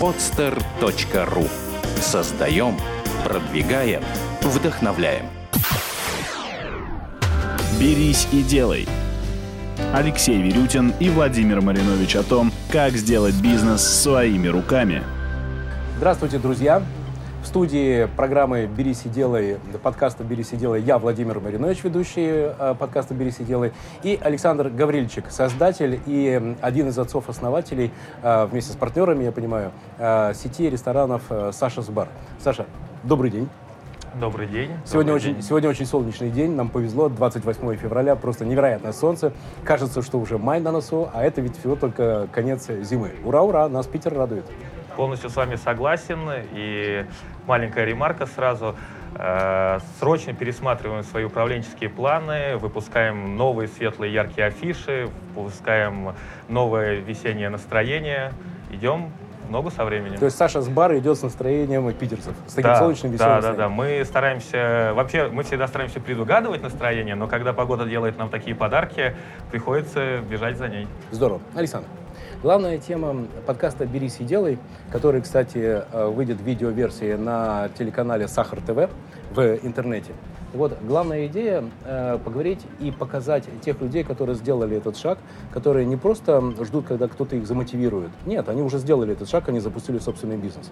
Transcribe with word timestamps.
podster.ru 0.00 1.48
Создаем, 2.00 2.76
продвигаем, 3.24 4.02
вдохновляем. 4.42 5.26
«Берись 7.80 8.28
и 8.32 8.42
делай». 8.42 8.88
Алексей 9.92 10.40
Верютин 10.40 10.92
и 11.00 11.08
Владимир 11.08 11.60
Маринович 11.60 12.16
о 12.16 12.22
том, 12.22 12.52
как 12.70 12.92
сделать 12.92 13.34
бизнес 13.36 13.82
своими 13.82 14.48
руками. 14.48 15.02
Здравствуйте, 15.96 16.38
друзья! 16.38 16.82
В 17.42 17.46
студии 17.46 18.06
программы 18.16 18.66
«Берись 18.66 19.06
и 19.06 19.08
делай», 19.08 19.58
подкаста 19.82 20.24
«Берись 20.24 20.52
и 20.52 20.56
делай» 20.56 20.82
я, 20.82 20.98
Владимир 20.98 21.38
Маринович, 21.38 21.84
ведущий 21.84 22.26
э, 22.26 22.74
подкаста 22.76 23.14
«Берись 23.14 23.38
и 23.38 23.44
делай», 23.44 23.72
и 24.02 24.18
Александр 24.20 24.68
Гаврильчик, 24.68 25.30
создатель 25.30 26.00
и 26.04 26.56
один 26.60 26.88
из 26.88 26.98
отцов-основателей, 26.98 27.92
э, 28.22 28.46
вместе 28.46 28.72
с 28.72 28.76
партнерами, 28.76 29.22
я 29.22 29.32
понимаю, 29.32 29.70
э, 29.98 30.34
сети 30.34 30.68
ресторанов 30.68 31.22
«Саша's 31.30 31.90
Бар». 31.92 32.08
Саша, 32.42 32.66
добрый 33.04 33.30
день. 33.30 33.48
Добрый 34.18 34.48
день. 34.48 34.72
Сегодня, 34.84 35.12
Добрый 35.12 35.14
очень, 35.14 35.34
день. 35.34 35.42
сегодня 35.42 35.68
очень 35.68 35.86
солнечный 35.86 36.30
день, 36.30 36.56
нам 36.56 36.68
повезло, 36.68 37.08
28 37.08 37.76
февраля, 37.76 38.16
просто 38.16 38.44
невероятное 38.46 38.92
солнце. 38.92 39.32
Кажется, 39.64 40.02
что 40.02 40.18
уже 40.18 40.38
май 40.38 40.60
на 40.60 40.72
носу, 40.72 41.08
а 41.14 41.22
это 41.22 41.40
ведь 41.40 41.56
всего 41.56 41.76
только 41.76 42.28
конец 42.32 42.66
зимы. 42.68 43.12
Ура, 43.24 43.42
ура, 43.42 43.68
нас 43.68 43.86
Питер 43.86 44.14
радует. 44.14 44.44
Полностью 44.98 45.30
с 45.30 45.36
вами 45.36 45.54
согласен. 45.54 46.28
И 46.54 47.06
маленькая 47.46 47.84
ремарка 47.84 48.26
сразу. 48.26 48.74
Э, 49.14 49.78
Срочно 50.00 50.34
пересматриваем 50.34 51.04
свои 51.04 51.22
управленческие 51.22 51.88
планы, 51.88 52.56
выпускаем 52.56 53.36
новые 53.36 53.68
светлые 53.68 54.12
яркие 54.12 54.48
афиши, 54.48 55.08
выпускаем 55.36 56.16
новое 56.48 56.96
весеннее 56.96 57.48
настроение. 57.48 58.32
Идем 58.72 59.12
в 59.48 59.50
ногу 59.50 59.70
со 59.70 59.84
временем. 59.84 60.18
То 60.18 60.26
есть 60.26 60.36
Саша 60.36 60.60
с 60.60 60.68
бара 60.68 60.98
идет 60.98 61.18
с 61.18 61.22
настроением 61.22 61.92
питерцев, 61.92 62.34
с 62.46 62.52
таким 62.52 62.70
да, 62.70 62.78
солнечным 62.78 63.12
веселым 63.12 63.40
да, 63.40 63.50
да, 63.50 63.56
да. 63.56 63.68
Мы 63.68 64.04
стараемся, 64.04 64.92
вообще, 64.94 65.28
мы 65.28 65.42
всегда 65.42 65.66
стараемся 65.66 66.00
предугадывать 66.00 66.62
настроение, 66.62 67.14
но 67.14 67.26
когда 67.26 67.52
погода 67.52 67.84
делает 67.86 68.18
нам 68.18 68.28
такие 68.28 68.54
подарки, 68.54 69.16
приходится 69.50 70.18
бежать 70.18 70.58
за 70.58 70.68
ней. 70.68 70.86
Здорово. 71.10 71.40
Александр, 71.54 71.88
главная 72.42 72.78
тема 72.78 73.26
подкаста 73.46 73.86
«Берись 73.86 74.16
и 74.20 74.24
делай», 74.24 74.58
который, 74.92 75.22
кстати, 75.22 75.82
э, 75.90 76.06
выйдет 76.08 76.40
в 76.40 76.44
видеоверсии 76.44 77.14
на 77.14 77.70
телеканале 77.70 78.28
«Сахар 78.28 78.60
ТВ» 78.60 78.90
в 79.30 79.40
интернете. 79.62 80.12
Вот 80.54 80.72
главная 80.82 81.26
идея 81.26 81.64
э, 81.84 82.18
поговорить 82.24 82.60
и 82.80 82.90
показать 82.90 83.44
тех 83.60 83.80
людей, 83.82 84.02
которые 84.02 84.34
сделали 84.34 84.78
этот 84.78 84.96
шаг, 84.96 85.18
которые 85.52 85.84
не 85.84 85.96
просто 85.96 86.40
ждут, 86.64 86.86
когда 86.86 87.06
кто-то 87.06 87.36
их 87.36 87.46
замотивирует. 87.46 88.10
Нет, 88.24 88.48
они 88.48 88.62
уже 88.62 88.78
сделали 88.78 89.12
этот 89.12 89.28
шаг, 89.28 89.48
они 89.48 89.60
запустили 89.60 89.98
собственный 89.98 90.38
бизнес. 90.38 90.70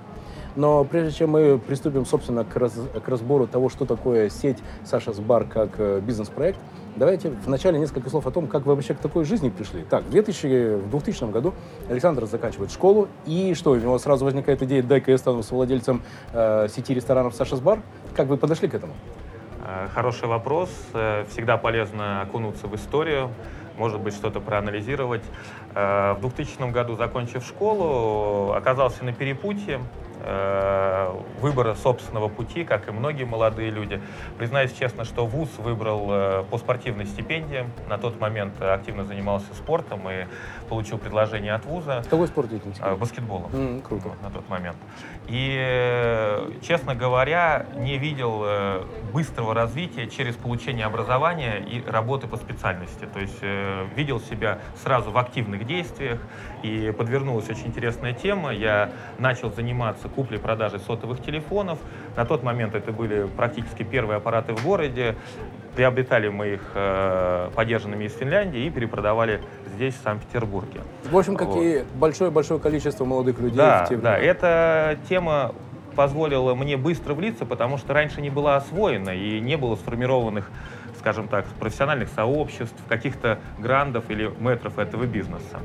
Но 0.56 0.84
прежде 0.84 1.12
чем 1.12 1.30
мы 1.30 1.58
приступим, 1.58 2.06
собственно, 2.06 2.44
к, 2.44 2.56
раз- 2.56 2.80
к 3.04 3.06
разбору 3.08 3.47
того, 3.47 3.69
что 3.69 3.84
такое 3.84 4.30
сеть 4.30 4.56
Саша's 4.84 5.20
Бар 5.20 5.44
как 5.44 5.70
э, 5.77 6.00
бизнес-проект, 6.00 6.58
давайте 6.97 7.30
вначале 7.44 7.78
несколько 7.78 8.08
слов 8.08 8.27
о 8.27 8.30
том, 8.30 8.47
как 8.47 8.64
вы 8.64 8.74
вообще 8.74 8.94
к 8.94 8.98
такой 8.98 9.27
жизни 9.27 9.50
пришли. 9.50 9.84
Так, 9.91 10.04
в, 10.04 10.10
2000, 10.10 10.86
в 10.86 10.91
2000 10.91 11.30
году 11.30 11.52
Александр 11.91 12.24
заканчивает 12.24 12.70
школу, 12.70 13.08
и 13.27 13.52
что, 13.52 13.72
у 13.72 13.77
него 13.77 13.98
сразу 13.98 14.24
возникает 14.24 14.62
идея, 14.62 14.82
дай-ка 14.82 15.10
я 15.10 15.19
стану 15.19 15.42
совладельцем 15.42 16.02
э, 16.32 16.69
сети 16.74 16.94
ресторанов 16.94 17.34
Саша's 17.34 17.60
Бар. 17.60 17.82
Как 18.14 18.28
вы 18.28 18.38
подошли 18.38 18.69
к 18.69 18.74
этому? 18.74 18.94
Э, 19.67 19.89
Хороший 19.92 20.28
вопрос. 20.28 20.70
Э, 20.95 21.25
Всегда 21.28 21.56
полезно 21.56 22.22
окунуться 22.22 22.69
в 22.69 22.75
историю, 22.77 23.31
может 23.77 24.00
быть, 24.00 24.14
что-то 24.14 24.41
проанализировать. 24.41 25.25
Э, 25.75 26.14
В 26.14 26.20
2000 26.20 26.70
году, 26.70 26.95
закончив 26.95 27.45
школу, 27.45 28.53
оказался 28.53 29.05
на 29.05 29.12
перепутье 29.12 29.81
выбора 31.41 31.75
собственного 31.75 32.28
пути, 32.28 32.64
как 32.64 32.89
и 32.89 32.91
многие 32.91 33.25
молодые 33.25 33.70
люди. 33.70 34.00
Признаюсь 34.38 34.72
честно, 34.72 35.04
что 35.04 35.27
вуз 35.27 35.49
выбрал 35.59 36.06
э, 36.10 36.44
по 36.50 36.59
спортивной 36.59 37.06
стипендии. 37.06 37.65
На 37.88 37.99
тот 37.99 38.19
момент 38.21 38.55
э, 38.60 38.72
активно 38.72 39.05
занимался 39.05 39.55
спортом 39.55 40.09
и 40.10 40.26
получил 40.69 40.99
предложение 40.99 41.55
от 41.55 41.65
вуза 41.65 42.03
Какой 42.09 42.26
спорт 42.26 42.49
деятельности? 42.49 42.82
э, 42.84 42.97
баскетболом. 42.97 43.50
М, 43.55 43.81
круто. 43.82 44.09
Вот, 44.09 44.22
на 44.22 44.31
тот 44.31 44.49
момент. 44.49 44.76
И, 45.28 45.56
э, 45.59 46.50
честно 46.62 46.94
говоря, 46.94 47.66
не 47.76 47.99
видел 47.99 48.43
э, 48.44 48.82
быстрого 49.12 49.55
развития 49.55 50.09
через 50.09 50.34
получение 50.37 50.87
образования 50.87 51.59
и 51.59 51.82
работы 51.88 52.26
по 52.26 52.37
специальности. 52.37 53.06
То 53.12 53.21
есть 53.21 53.38
э, 53.43 53.87
видел 53.94 54.21
себя 54.21 54.59
сразу 54.82 55.10
в 55.10 55.19
активных 55.19 55.66
действиях, 55.66 56.21
и 56.62 56.93
подвернулась 56.97 57.49
очень 57.49 57.66
интересная 57.69 58.12
тема. 58.12 58.53
Я 58.53 58.91
начал 59.19 59.53
заниматься 59.53 60.06
куплей-продажей 60.09 60.81
сотовых 60.81 61.22
телефонов. 61.22 61.78
На 62.17 62.25
тот 62.25 62.43
момент 62.43 62.75
это 62.75 62.93
были 62.93 63.27
практически 63.37 63.83
первые 63.83 64.17
аппараты 64.19 64.55
в 64.55 64.65
городе. 64.65 65.17
Приобретали 65.75 66.28
мы 66.28 66.55
их 66.55 66.71
э, 66.75 67.50
подержанными 67.55 68.05
из 68.05 68.15
Финляндии 68.15 68.65
и 68.65 68.71
перепродавали 68.71 69.43
здесь, 69.75 69.94
в 69.94 70.03
Санкт-Петербурге. 70.03 70.81
В 71.11 71.17
общем, 71.17 71.37
как 71.37 71.49
и 71.56 71.84
большое-большое 71.94 72.59
количество 72.59 73.05
молодых 73.05 73.39
людей 73.39 73.59
Да, 73.59 73.84
в 73.84 73.89
те 73.91 73.97
да, 73.97 74.17
эта 74.17 74.99
тема 75.09 75.53
позволила 75.97 76.55
мне 76.55 76.77
быстро 76.77 77.15
влиться, 77.15 77.44
потому 77.44 77.78
что 77.78 77.94
раньше 77.94 78.21
не 78.21 78.31
была 78.31 78.56
освоена 78.56 79.11
и 79.11 79.41
не 79.41 79.56
было 79.56 79.75
сформированных, 79.77 80.50
скажем 80.99 81.27
так, 81.27 81.47
профессиональных 81.59 82.09
сообществ, 82.11 82.77
каких-то 82.88 83.38
грандов 83.59 84.05
или 84.11 84.31
метров 84.38 84.78
этого 84.78 85.05
бизнеса. 85.05 85.61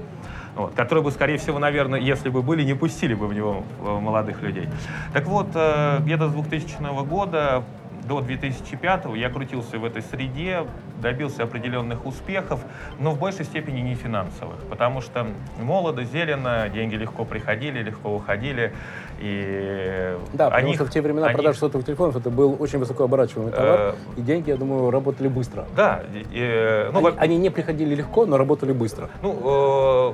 Вот, 0.56 0.74
которые 0.74 1.04
бы, 1.04 1.12
скорее 1.12 1.38
всего, 1.38 1.60
наверное, 1.60 2.00
если 2.00 2.30
бы 2.30 2.42
были, 2.42 2.64
не 2.64 2.74
пустили 2.74 3.14
бы 3.14 3.28
в 3.28 3.34
него 3.34 3.64
э, 3.80 4.00
молодых 4.00 4.42
людей. 4.42 4.68
Так 5.14 5.26
вот, 5.26 5.48
э, 5.54 6.00
где-то 6.02 6.30
с 6.30 6.34
2000 6.34 7.06
года 7.06 7.64
до 8.12 8.20
2005 8.20 9.06
я 9.16 9.30
крутился 9.30 9.80
в 9.80 9.86
этой 9.86 10.02
среде, 10.02 10.66
добился 11.02 11.44
определенных 11.44 12.06
успехов, 12.06 12.60
но 13.00 13.12
в 13.12 13.20
большей 13.20 13.46
степени 13.46 13.80
не 13.80 13.96
финансовых, 13.96 14.58
потому 14.70 15.00
что 15.00 15.26
молодо, 15.62 16.04
зелено, 16.04 16.68
деньги 16.74 16.96
легко 16.96 17.24
приходили, 17.24 17.82
легко 17.82 18.14
уходили, 18.14 18.74
и 19.22 20.18
Да, 20.34 20.46
потому 20.50 20.66
они- 20.68 20.76
что 20.76 20.86
в 20.86 20.90
те 20.90 21.02
времена 21.02 21.28
они- 21.28 21.36
продажа 21.36 21.60
сотовых 21.60 21.86
телефонов 21.88 22.18
это 22.18 22.30
был 22.30 22.58
очень 22.60 22.80
высокооборачиваемый 22.80 23.54
товар, 23.54 23.80
Э, 23.80 23.94
и 24.18 24.22
деньги, 24.22 24.50
я 24.50 24.58
думаю, 24.58 24.92
работали 24.92 25.30
быстро. 25.30 25.66
Да, 25.78 26.04
э, 26.34 26.90
ну, 26.92 27.00
они, 27.00 27.08
во- 27.12 27.16
они 27.18 27.38
не 27.38 27.50
приходили 27.50 27.96
легко, 27.96 28.26
но 28.26 28.38
работали 28.38 28.74
быстро. 28.74 29.10
Ну, 29.22 30.14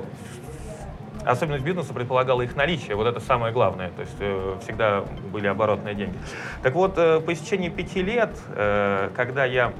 особенность 1.28 1.64
бизнеса 1.64 1.92
предполагала 1.92 2.42
их 2.42 2.56
наличие, 2.56 2.96
вот 2.96 3.06
это 3.06 3.20
самое 3.20 3.52
главное, 3.52 3.90
то 3.90 4.00
есть 4.00 4.16
э, 4.20 4.56
всегда 4.62 5.04
были 5.30 5.46
оборотные 5.46 5.94
деньги. 5.94 6.16
Так 6.62 6.74
вот, 6.74 6.94
э, 6.96 7.20
по 7.20 7.32
истечении 7.32 7.68
пяти 7.68 8.02
лет, 8.02 8.30
э, 8.48 9.10
когда 9.14 9.44
я 9.44 9.72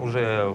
уже 0.00 0.54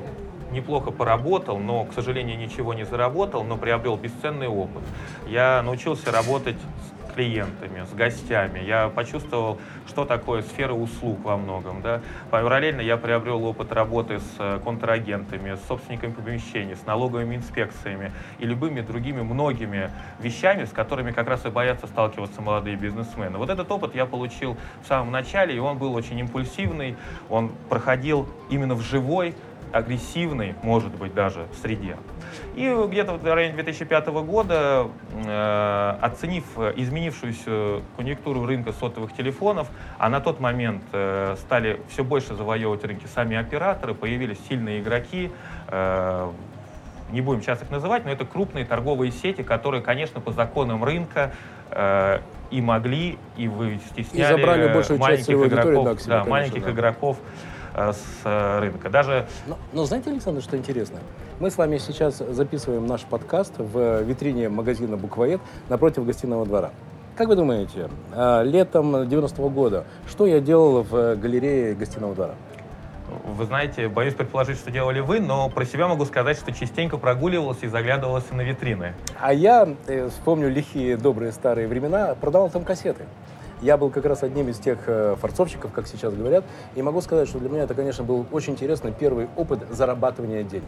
неплохо 0.51 0.91
поработал, 0.91 1.57
но, 1.57 1.85
к 1.85 1.93
сожалению, 1.93 2.37
ничего 2.37 2.75
не 2.75 2.85
заработал, 2.85 3.43
но 3.43 3.57
приобрел 3.57 3.97
бесценный 3.97 4.47
опыт. 4.47 4.83
Я 5.25 5.63
научился 5.63 6.11
работать 6.11 6.57
с 6.57 6.92
клиентами, 7.13 7.85
с 7.85 7.93
гостями. 7.93 8.59
Я 8.59 8.89
почувствовал, 8.89 9.59
что 9.87 10.05
такое 10.05 10.41
сфера 10.41 10.73
услуг 10.73 11.19
во 11.23 11.37
многом. 11.37 11.81
Да? 11.81 12.01
Параллельно 12.31 12.81
я 12.81 12.97
приобрел 12.97 13.43
опыт 13.45 13.71
работы 13.71 14.19
с 14.19 14.35
э, 14.39 14.59
контрагентами, 14.63 15.55
с 15.55 15.67
собственниками 15.67 16.11
помещений, 16.11 16.75
с 16.75 16.85
налоговыми 16.85 17.35
инспекциями 17.35 18.11
и 18.39 18.45
любыми 18.45 18.81
другими 18.81 19.21
многими 19.21 19.91
вещами, 20.19 20.65
с 20.65 20.71
которыми 20.71 21.11
как 21.11 21.27
раз 21.27 21.45
и 21.45 21.49
боятся 21.49 21.87
сталкиваться 21.87 22.41
молодые 22.41 22.75
бизнесмены. 22.75 23.37
Вот 23.37 23.49
этот 23.49 23.71
опыт 23.71 23.95
я 23.95 24.05
получил 24.05 24.57
в 24.83 24.87
самом 24.87 25.11
начале, 25.11 25.55
и 25.55 25.59
он 25.59 25.77
был 25.77 25.93
очень 25.93 26.19
импульсивный, 26.19 26.95
он 27.29 27.51
проходил 27.69 28.27
именно 28.49 28.75
в 28.75 28.81
живой, 28.81 29.35
агрессивной, 29.73 30.55
может 30.61 30.93
быть, 30.95 31.13
даже 31.13 31.47
среде. 31.61 31.97
И 32.55 32.73
где-то 32.87 33.13
в 33.13 33.25
районе 33.25 33.55
2005 33.55 34.07
года, 34.23 34.87
э, 35.25 35.97
оценив 36.01 36.45
изменившуюся 36.75 37.81
конъюнктуру 37.97 38.45
рынка 38.45 38.71
сотовых 38.71 39.13
телефонов, 39.13 39.67
а 39.97 40.09
на 40.09 40.21
тот 40.21 40.39
момент 40.39 40.83
э, 40.93 41.35
стали 41.39 41.81
все 41.89 42.03
больше 42.03 42.35
завоевывать 42.35 42.83
рынки 42.85 43.07
сами 43.07 43.35
операторы, 43.35 43.95
появились 43.95 44.37
сильные 44.47 44.79
игроки, 44.79 45.31
э, 45.67 46.31
не 47.11 47.21
будем 47.21 47.41
сейчас 47.41 47.61
их 47.61 47.69
называть, 47.69 48.05
но 48.05 48.11
это 48.11 48.25
крупные 48.25 48.65
торговые 48.65 49.11
сети, 49.11 49.43
которые, 49.43 49.81
конечно, 49.81 50.19
по 50.21 50.31
законам 50.31 50.83
рынка 50.83 51.31
э, 51.71 52.19
и 52.51 52.61
могли, 52.61 53.17
и 53.37 53.47
вы 53.47 53.79
стесняли 53.91 54.37
забрали 54.37 54.73
большую 54.73 54.99
маленьких 54.99 55.35
игроков, 55.35 55.85
да, 55.85 55.93
да, 55.93 55.95
конечно, 55.95 56.29
маленьких 56.29 56.65
да. 56.65 56.71
игроков 56.71 57.17
с 57.75 58.03
э, 58.23 58.59
рынка. 58.59 58.89
Даже 58.89 59.27
Но, 59.47 59.57
но 59.71 59.85
знаете, 59.85 60.11
Александр, 60.11 60.41
что 60.41 60.57
интересно? 60.57 60.99
Мы 61.39 61.49
с 61.51 61.57
вами 61.57 61.77
сейчас 61.77 62.17
записываем 62.17 62.85
наш 62.85 63.01
подкаст 63.01 63.53
в 63.57 64.01
витрине 64.03 64.49
магазина 64.49 64.97
«Буквоед» 64.97 65.41
напротив 65.69 66.05
гостиного 66.05 66.45
двора. 66.45 66.71
Как 67.15 67.27
вы 67.27 67.35
думаете, 67.35 67.89
э, 68.13 68.43
летом 68.43 68.95
90-го 68.95 69.49
года, 69.49 69.85
что 70.07 70.25
я 70.25 70.39
делал 70.39 70.83
в 70.83 71.15
галерее 71.15 71.75
гостиного 71.75 72.15
двора? 72.15 72.35
Вы 73.25 73.45
знаете, 73.45 73.87
боюсь 73.87 74.13
предположить, 74.13 74.57
что 74.57 74.71
делали 74.71 74.99
вы, 74.99 75.19
но 75.19 75.49
про 75.49 75.65
себя 75.65 75.87
могу 75.87 76.05
сказать, 76.05 76.37
что 76.37 76.51
частенько 76.51 76.97
прогуливался 76.97 77.65
и 77.65 77.69
заглядывался 77.69 78.33
на 78.33 78.41
витрины. 78.41 78.93
А 79.19 79.33
я 79.33 79.67
э, 79.87 80.09
вспомню 80.09 80.49
лихие 80.49 80.97
добрые 80.97 81.31
старые 81.31 81.67
времена, 81.67 82.15
продавал 82.15 82.49
там 82.49 82.63
кассеты. 82.63 83.05
Я 83.63 83.77
был 83.77 83.89
как 83.89 84.03
раз 84.03 84.23
одним 84.23 84.49
из 84.49 84.59
тех 84.59 84.77
э, 84.87 85.15
форцовщиков, 85.21 85.71
как 85.71 85.87
сейчас 85.87 86.13
говорят, 86.13 86.43
и 86.75 86.81
могу 86.81 86.99
сказать, 86.99 87.29
что 87.29 87.39
для 87.39 87.47
меня 87.47 87.63
это, 87.63 87.73
конечно, 87.73 88.03
был 88.03 88.25
очень 88.29 88.53
интересный 88.53 88.91
первый 88.91 89.29
опыт 89.37 89.59
зарабатывания 89.71 90.43
денег. 90.43 90.67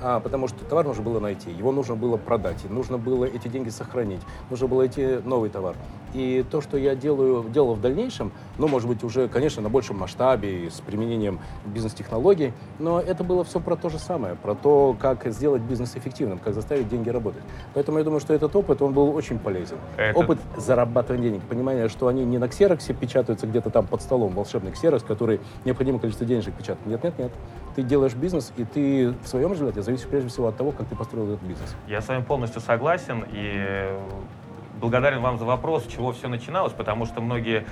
А, 0.00 0.20
потому 0.20 0.46
что 0.48 0.64
товар 0.64 0.86
нужно 0.86 1.02
было 1.02 1.18
найти, 1.20 1.50
его 1.50 1.72
нужно 1.72 1.96
было 1.96 2.16
продать, 2.16 2.68
нужно 2.70 2.98
было 2.98 3.24
эти 3.24 3.48
деньги 3.48 3.68
сохранить, 3.68 4.20
нужно 4.50 4.66
было 4.68 4.80
найти 4.80 5.18
новый 5.24 5.50
товар. 5.50 5.74
И 6.14 6.44
то, 6.50 6.60
что 6.62 6.78
я 6.78 6.94
делаю, 6.94 7.44
делал 7.50 7.74
в 7.74 7.80
дальнейшем, 7.80 8.32
ну, 8.56 8.66
может 8.68 8.88
быть, 8.88 9.02
уже, 9.04 9.28
конечно, 9.28 9.60
на 9.60 9.68
большем 9.68 9.98
масштабе, 9.98 10.66
и 10.66 10.70
с 10.70 10.80
применением 10.80 11.38
бизнес-технологий, 11.66 12.52
но 12.78 13.00
это 13.00 13.24
было 13.24 13.44
все 13.44 13.60
про 13.60 13.76
то 13.76 13.88
же 13.90 13.98
самое, 13.98 14.34
про 14.36 14.54
то, 14.54 14.96
как 14.98 15.26
сделать 15.26 15.62
бизнес 15.62 15.96
эффективным, 15.96 16.38
как 16.38 16.54
заставить 16.54 16.88
деньги 16.88 17.10
работать. 17.10 17.42
Поэтому 17.74 17.98
я 17.98 18.04
думаю, 18.04 18.20
что 18.20 18.32
этот 18.32 18.54
опыт, 18.56 18.80
он 18.80 18.92
был 18.94 19.14
очень 19.14 19.38
полезен. 19.38 19.76
Это- 19.96 20.18
Опыт 20.18 20.38
зарабатывания 20.56 21.30
денег, 21.30 21.42
понимание, 21.42 21.88
что 21.88 22.06
они 22.06 22.24
не 22.24 22.38
на 22.38 22.48
ксероксе 22.48 22.94
печатаются 22.94 23.46
где-то 23.46 23.70
там 23.70 23.86
под 23.86 24.00
столом, 24.00 24.32
волшебный 24.32 24.72
ксерокс, 24.72 25.02
который 25.04 25.40
необходимое 25.64 26.00
количество 26.00 26.26
денежек 26.26 26.54
печатает. 26.54 26.86
Нет, 26.86 27.02
нет, 27.04 27.18
нет. 27.18 27.32
Ты 27.74 27.82
делаешь 27.82 28.14
бизнес, 28.14 28.52
и 28.56 28.64
ты 28.64 29.10
в 29.22 29.26
своем 29.26 29.52
результате 29.52 29.82
зависишь 29.82 30.06
прежде 30.08 30.28
всего 30.28 30.48
от 30.48 30.56
того, 30.56 30.72
как 30.72 30.88
ты 30.88 30.96
построил 30.96 31.32
этот 31.32 31.42
бизнес. 31.42 31.74
Я 31.86 32.00
с 32.00 32.08
вами 32.08 32.22
полностью 32.22 32.60
согласен 32.60 33.24
и 33.30 33.96
благодарен 34.80 35.20
вам 35.20 35.38
за 35.38 35.44
вопрос, 35.44 35.84
с 35.84 35.86
чего 35.88 36.12
все 36.12 36.28
начиналось, 36.28 36.72
потому 36.72 37.04
что 37.06 37.20
многие 37.20 37.66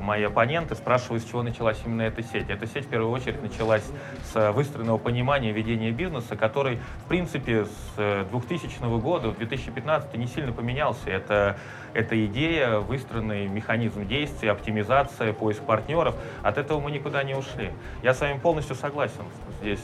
мои 0.00 0.24
оппоненты 0.24 0.74
спрашивают, 0.74 1.22
с 1.22 1.26
чего 1.26 1.42
началась 1.42 1.78
именно 1.86 2.02
эта 2.02 2.22
сеть. 2.22 2.50
Эта 2.50 2.66
сеть 2.66 2.86
в 2.86 2.88
первую 2.88 3.10
очередь 3.10 3.42
началась 3.42 3.84
с 4.32 4.52
выстроенного 4.52 4.98
понимания 4.98 5.52
ведения 5.52 5.90
бизнеса, 5.90 6.36
который, 6.36 6.78
в 7.04 7.08
принципе, 7.08 7.64
с 7.64 7.70
э, 7.96 8.24
2000 8.30 9.00
года, 9.00 9.28
в 9.28 9.38
2015 9.38 10.14
не 10.16 10.26
сильно 10.26 10.52
поменялся. 10.52 11.08
Это, 11.08 11.56
это 11.94 12.26
идея, 12.26 12.78
выстроенный 12.78 13.46
механизм 13.48 14.06
действия, 14.06 14.50
оптимизация, 14.50 15.32
поиск 15.32 15.62
партнеров. 15.62 16.14
От 16.42 16.58
этого 16.58 16.80
мы 16.80 16.90
никуда 16.90 17.22
не 17.22 17.34
ушли. 17.34 17.70
Я 18.02 18.14
с 18.14 18.20
вами 18.20 18.38
полностью 18.38 18.76
согласен 18.76 19.24
здесь, 19.60 19.80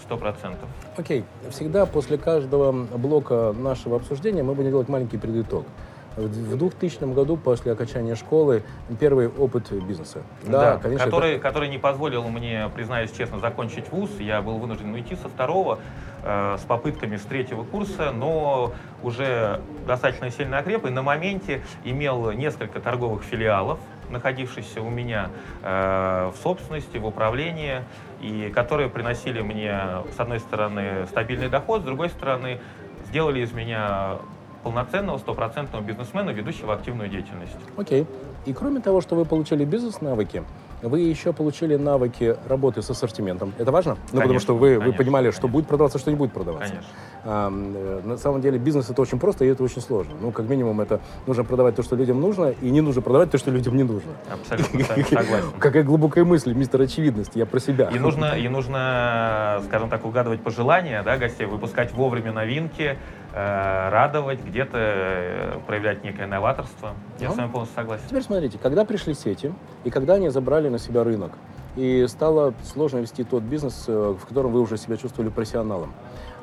сто 0.00 0.16
процентов. 0.16 0.68
Окей, 0.96 1.24
всегда 1.50 1.86
после 1.86 2.18
каждого 2.18 2.72
блока 2.72 3.54
нашего 3.56 3.96
обсуждения 3.96 4.42
мы 4.42 4.54
будем 4.54 4.70
делать 4.70 4.88
маленький 4.88 5.18
предитог. 5.18 5.66
В 6.16 6.26
в 6.26 6.56
2000 6.56 7.12
году, 7.12 7.36
после 7.36 7.72
окончания 7.72 8.14
школы, 8.14 8.62
первый 8.98 9.28
опыт 9.28 9.70
бизнеса. 9.70 10.22
Да, 10.44 10.78
конечно. 10.78 11.02
это- 11.02 11.10
который, 11.10 11.38
который 11.38 11.68
не 11.68 11.78
позволил 11.78 12.26
мне, 12.28 12.70
признаюсь 12.74 13.12
честно, 13.12 13.38
закончить 13.38 13.90
вуз. 13.92 14.10
Я 14.18 14.40
был 14.40 14.56
вынужден 14.58 14.92
уйти 14.94 15.14
со 15.16 15.28
второго 15.28 15.78
э, 16.24 16.56
с 16.58 16.62
попытками 16.62 17.16
с 17.16 17.22
третьего 17.22 17.62
курса, 17.64 18.10
но 18.12 18.72
уже 19.02 19.60
достаточно 19.86 20.30
сильно 20.30 20.58
окреп 20.58 20.86
и 20.86 20.90
на 20.90 21.02
моменте 21.02 21.62
имел 21.84 22.32
несколько 22.32 22.80
торговых 22.80 23.22
филиалов, 23.22 23.78
находившихся 24.10 24.80
у 24.80 24.88
меня 24.90 25.28
э, 25.62 26.30
в 26.34 26.42
собственности, 26.42 26.96
в 26.96 27.06
управлении, 27.06 27.84
и 28.20 28.50
которые 28.54 28.88
приносили 28.88 29.40
мне, 29.40 29.78
с 30.16 30.18
одной 30.18 30.40
стороны, 30.40 31.06
стабильный 31.08 31.48
доход, 31.48 31.82
с 31.82 31.84
другой 31.84 32.08
стороны, 32.08 32.58
сделали 33.06 33.40
из 33.40 33.52
меня 33.52 34.18
полноценного, 34.66 35.18
стопроцентного 35.18 35.80
бизнесмена, 35.80 36.30
ведущего 36.30 36.74
активную 36.74 37.08
деятельность. 37.08 37.54
Окей. 37.76 38.04
И 38.46 38.52
кроме 38.52 38.80
того, 38.80 39.00
что 39.00 39.14
вы 39.14 39.24
получили 39.24 39.64
бизнес-навыки, 39.64 40.42
вы 40.82 41.00
еще 41.00 41.32
получили 41.32 41.76
навыки 41.76 42.36
работы 42.48 42.82
с 42.82 42.90
ассортиментом. 42.90 43.52
Это 43.58 43.70
важно? 43.70 43.92
ну, 43.92 43.98
потому 44.06 44.22
Конечно, 44.22 44.40
что 44.40 44.56
вы, 44.56 44.74
вы 44.74 44.80
конечно, 44.80 44.98
понимали, 44.98 45.30
что 45.30 45.42
конечно. 45.42 45.52
будет 45.52 45.68
продаваться, 45.68 45.98
что 45.98 46.10
не 46.10 46.16
будет 46.16 46.32
продаваться. 46.32 46.68
Конечно. 46.68 46.90
А, 47.24 47.48
на 48.04 48.16
самом 48.18 48.40
деле 48.40 48.58
бизнес 48.58 48.90
это 48.90 49.00
очень 49.00 49.18
просто 49.18 49.44
и 49.44 49.48
это 49.48 49.62
очень 49.62 49.80
сложно. 49.80 50.14
Ну, 50.20 50.32
как 50.32 50.48
минимум, 50.48 50.80
это 50.80 51.00
нужно 51.26 51.44
продавать 51.44 51.76
то, 51.76 51.82
что 51.82 51.96
людям 51.96 52.20
нужно, 52.20 52.54
и 52.60 52.70
не 52.70 52.80
нужно 52.80 53.02
продавать 53.02 53.30
то, 53.30 53.38
что 53.38 53.50
людям 53.50 53.76
не 53.76 53.84
нужно. 53.84 54.12
Абсолютно 54.30 54.84
согласен. 55.04 55.52
Какая 55.58 55.82
глубокая 55.84 56.24
мысль, 56.24 56.52
мистер 56.54 56.80
Очевидность, 56.80 57.32
я 57.34 57.46
про 57.46 57.58
себя. 57.58 57.88
И 57.88 57.98
нужно, 57.98 58.36
и 58.36 58.48
нужно, 58.48 59.62
скажем 59.66 59.88
так, 59.88 60.04
угадывать 60.04 60.42
пожелания 60.42 61.02
да, 61.02 61.16
гостей, 61.16 61.46
выпускать 61.46 61.92
вовремя 61.92 62.32
новинки, 62.32 62.98
радовать, 63.36 64.42
где-то 64.42 64.78
э, 64.78 65.58
проявлять 65.66 66.02
некое 66.02 66.26
новаторство. 66.26 66.94
Я 67.20 67.30
с 67.30 67.36
вами 67.36 67.50
полностью 67.50 67.76
согласен. 67.76 68.04
Теперь 68.08 68.22
смотрите, 68.22 68.58
когда 68.58 68.84
пришли 68.84 69.12
сети, 69.12 69.52
и 69.84 69.90
когда 69.90 70.14
они 70.14 70.30
забрали 70.30 70.70
на 70.70 70.78
себя 70.78 71.04
рынок, 71.04 71.32
и 71.76 72.06
стало 72.08 72.54
сложно 72.64 72.98
вести 72.98 73.24
тот 73.24 73.42
бизнес, 73.42 73.84
э, 73.88 74.16
в 74.18 74.26
котором 74.26 74.52
вы 74.52 74.60
уже 74.60 74.78
себя 74.78 74.96
чувствовали 74.96 75.30
профессионалом. 75.30 75.92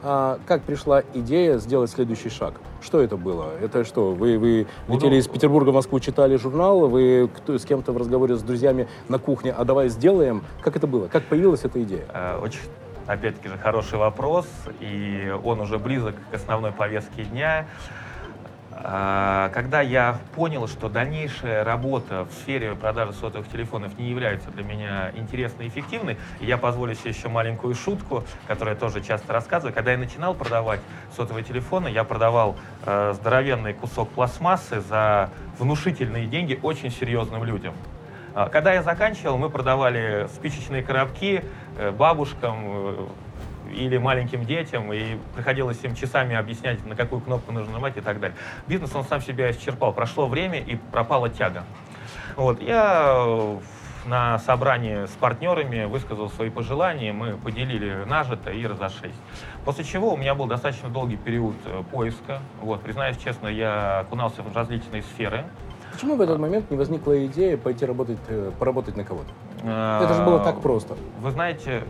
А 0.03 0.37
как 0.45 0.63
пришла 0.63 1.01
идея 1.13 1.57
сделать 1.57 1.89
следующий 1.89 2.29
шаг? 2.29 2.55
Что 2.81 3.01
это 3.01 3.17
было? 3.17 3.51
Это 3.61 3.85
что, 3.85 4.11
вы, 4.11 4.37
вы 4.37 4.67
летели 4.87 5.11
ну, 5.11 5.17
из 5.17 5.27
Петербурга 5.27 5.69
в 5.69 5.73
Москву, 5.73 5.99
читали 5.99 6.35
журнал, 6.35 6.87
вы 6.87 7.29
кто, 7.35 7.57
с 7.57 7.65
кем-то 7.65 7.93
в 7.93 7.97
разговоре 7.97 8.35
с 8.35 8.43
друзьями 8.43 8.87
на 9.07 9.17
кухне, 9.17 9.53
а 9.53 9.63
давай 9.63 9.87
сделаем? 9.87 10.43
Как 10.61 10.75
это 10.75 10.87
было? 10.87 11.07
Как 11.07 11.23
появилась 11.23 11.63
эта 11.63 11.81
идея? 11.81 12.05
Э, 12.13 12.37
Очень, 12.39 12.59
опять-таки 13.07 13.49
же, 13.49 13.57
хороший 13.57 13.97
вопрос, 13.97 14.47
и 14.79 15.33
он 15.43 15.61
уже 15.61 15.79
близок 15.79 16.15
к 16.31 16.33
основной 16.33 16.71
повестке 16.71 17.23
дня. 17.23 17.65
А, 18.75 19.49
Когда 19.53 19.81
я 19.81 20.19
понял, 20.35 20.67
что 20.67 20.89
дальнейшая 20.89 21.63
работа 21.63 22.25
в 22.25 22.33
сфере 22.33 22.75
продажи 22.75 23.13
сотовых 23.13 23.47
телефонов 23.47 23.97
не 23.97 24.09
является 24.09 24.49
для 24.51 24.63
меня 24.63 25.11
интересной 25.15 25.65
и 25.65 25.69
эффективной, 25.69 26.17
я 26.41 26.57
позволю 26.57 26.95
себе 26.95 27.11
еще 27.11 27.29
маленькую 27.29 27.75
шутку, 27.75 28.23
которую 28.47 28.73
я 28.73 28.79
тоже 28.79 29.01
часто 29.01 29.31
рассказываю. 29.31 29.73
Когда 29.73 29.91
я 29.91 29.97
начинал 29.97 30.33
продавать 30.33 30.81
сотовые 31.15 31.43
телефоны, 31.43 31.87
я 31.87 32.03
продавал 32.03 32.55
э, 32.85 33.13
здоровенный 33.15 33.73
кусок 33.73 34.09
пластмассы 34.09 34.81
за 34.81 35.29
внушительные 35.59 36.25
деньги 36.25 36.59
очень 36.61 36.91
серьезным 36.91 37.43
людям. 37.43 37.73
А, 38.35 38.49
Когда 38.49 38.73
я 38.73 38.81
заканчивал, 38.81 39.37
мы 39.37 39.49
продавали 39.49 40.27
спичечные 40.33 40.81
коробки 40.81 41.43
э, 41.77 41.91
бабушкам 41.91 42.55
э, 42.65 43.07
или 43.75 43.97
маленьким 43.97 44.43
детям, 44.43 44.91
и 44.91 45.17
приходилось 45.35 45.83
им 45.83 45.93
часами 45.93 46.35
объяснять, 46.35 46.83
на 46.85 46.95
какую 46.95 47.21
кнопку 47.21 47.51
нужно 47.51 47.73
нажимать 47.73 47.95
и 47.97 48.01
так 48.01 48.19
далее. 48.19 48.35
Бизнес, 48.65 48.95
он 48.95 49.03
сам 49.03 49.21
себя 49.21 49.51
исчерпал. 49.51 49.93
Прошло 49.93 50.27
время, 50.27 50.59
и 50.59 50.75
пропала 50.75 51.29
тяга. 51.29 51.63
Вот, 52.35 52.59
я 52.59 53.13
э, 53.15 53.57
на 54.07 54.39
собрании 54.39 55.05
с 55.05 55.11
партнерами 55.11 55.85
высказал 55.85 56.31
свои 56.31 56.49
пожелания, 56.49 57.13
мы 57.13 57.37
поделили 57.37 58.03
нажитое 58.05 58.55
и 58.55 58.65
разошлись. 58.65 59.15
После 59.63 59.83
чего 59.83 60.11
у 60.11 60.17
меня 60.17 60.33
был 60.33 60.47
достаточно 60.47 60.89
долгий 60.89 61.17
период 61.17 61.55
поиска. 61.91 62.39
Вот, 62.61 62.81
признаюсь 62.81 63.17
честно, 63.17 63.47
я 63.47 63.99
окунался 63.99 64.41
в 64.41 64.55
различные 64.55 65.03
сферы. 65.03 65.45
Почему 65.93 66.15
в 66.15 66.21
этот 66.21 66.39
момент 66.39 66.71
не 66.71 66.77
возникла 66.77 67.25
идея 67.27 67.55
пойти 67.55 67.85
работать, 67.85 68.17
э, 68.27 68.51
поработать 68.57 68.97
на 68.97 69.03
кого-то? 69.03 69.29
Это 69.59 70.13
же 70.15 70.25
было 70.25 70.39
так 70.39 70.59
просто. 70.59 70.95
Вы 71.21 71.31
знаете, 71.31 71.83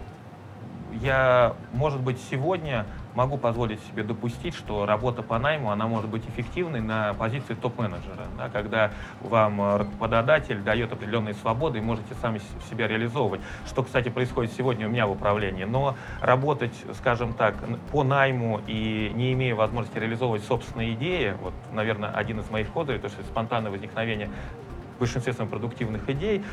я, 1.01 1.55
может 1.71 2.01
быть, 2.01 2.19
сегодня 2.29 2.85
могу 3.15 3.37
позволить 3.37 3.79
себе 3.85 4.03
допустить, 4.03 4.55
что 4.55 4.85
работа 4.85 5.21
по 5.23 5.39
найму, 5.39 5.71
она 5.71 5.87
может 5.87 6.09
быть 6.09 6.23
эффективной 6.27 6.81
на 6.81 7.13
позиции 7.13 7.53
топ-менеджера, 7.53 8.25
да, 8.37 8.49
когда 8.49 8.91
вам 9.21 9.61
э, 9.61 9.77
работодатель 9.77 10.59
дает 10.61 10.91
определенные 10.91 11.33
свободы 11.35 11.79
и 11.79 11.81
можете 11.81 12.13
сами 12.21 12.41
себя 12.69 12.87
реализовывать, 12.87 13.41
что, 13.67 13.83
кстати, 13.83 14.09
происходит 14.09 14.53
сегодня 14.53 14.87
у 14.87 14.89
меня 14.89 15.07
в 15.07 15.11
управлении. 15.11 15.63
Но 15.63 15.95
работать, 16.21 16.73
скажем 16.97 17.33
так, 17.33 17.55
по 17.91 18.03
найму 18.03 18.61
и 18.67 19.11
не 19.13 19.33
имея 19.33 19.55
возможности 19.55 19.99
реализовывать 19.99 20.43
собственные 20.43 20.93
идеи, 20.93 21.35
вот, 21.41 21.53
наверное, 21.71 22.09
один 22.09 22.39
из 22.39 22.49
моих 22.49 22.69
козырей, 22.69 22.99
то, 22.99 23.09
что 23.09 23.23
спонтанное 23.23 23.71
возникновение 23.71 24.29
большинстве 25.03 25.33
продуктивных 25.33 26.09
идей, 26.09 26.43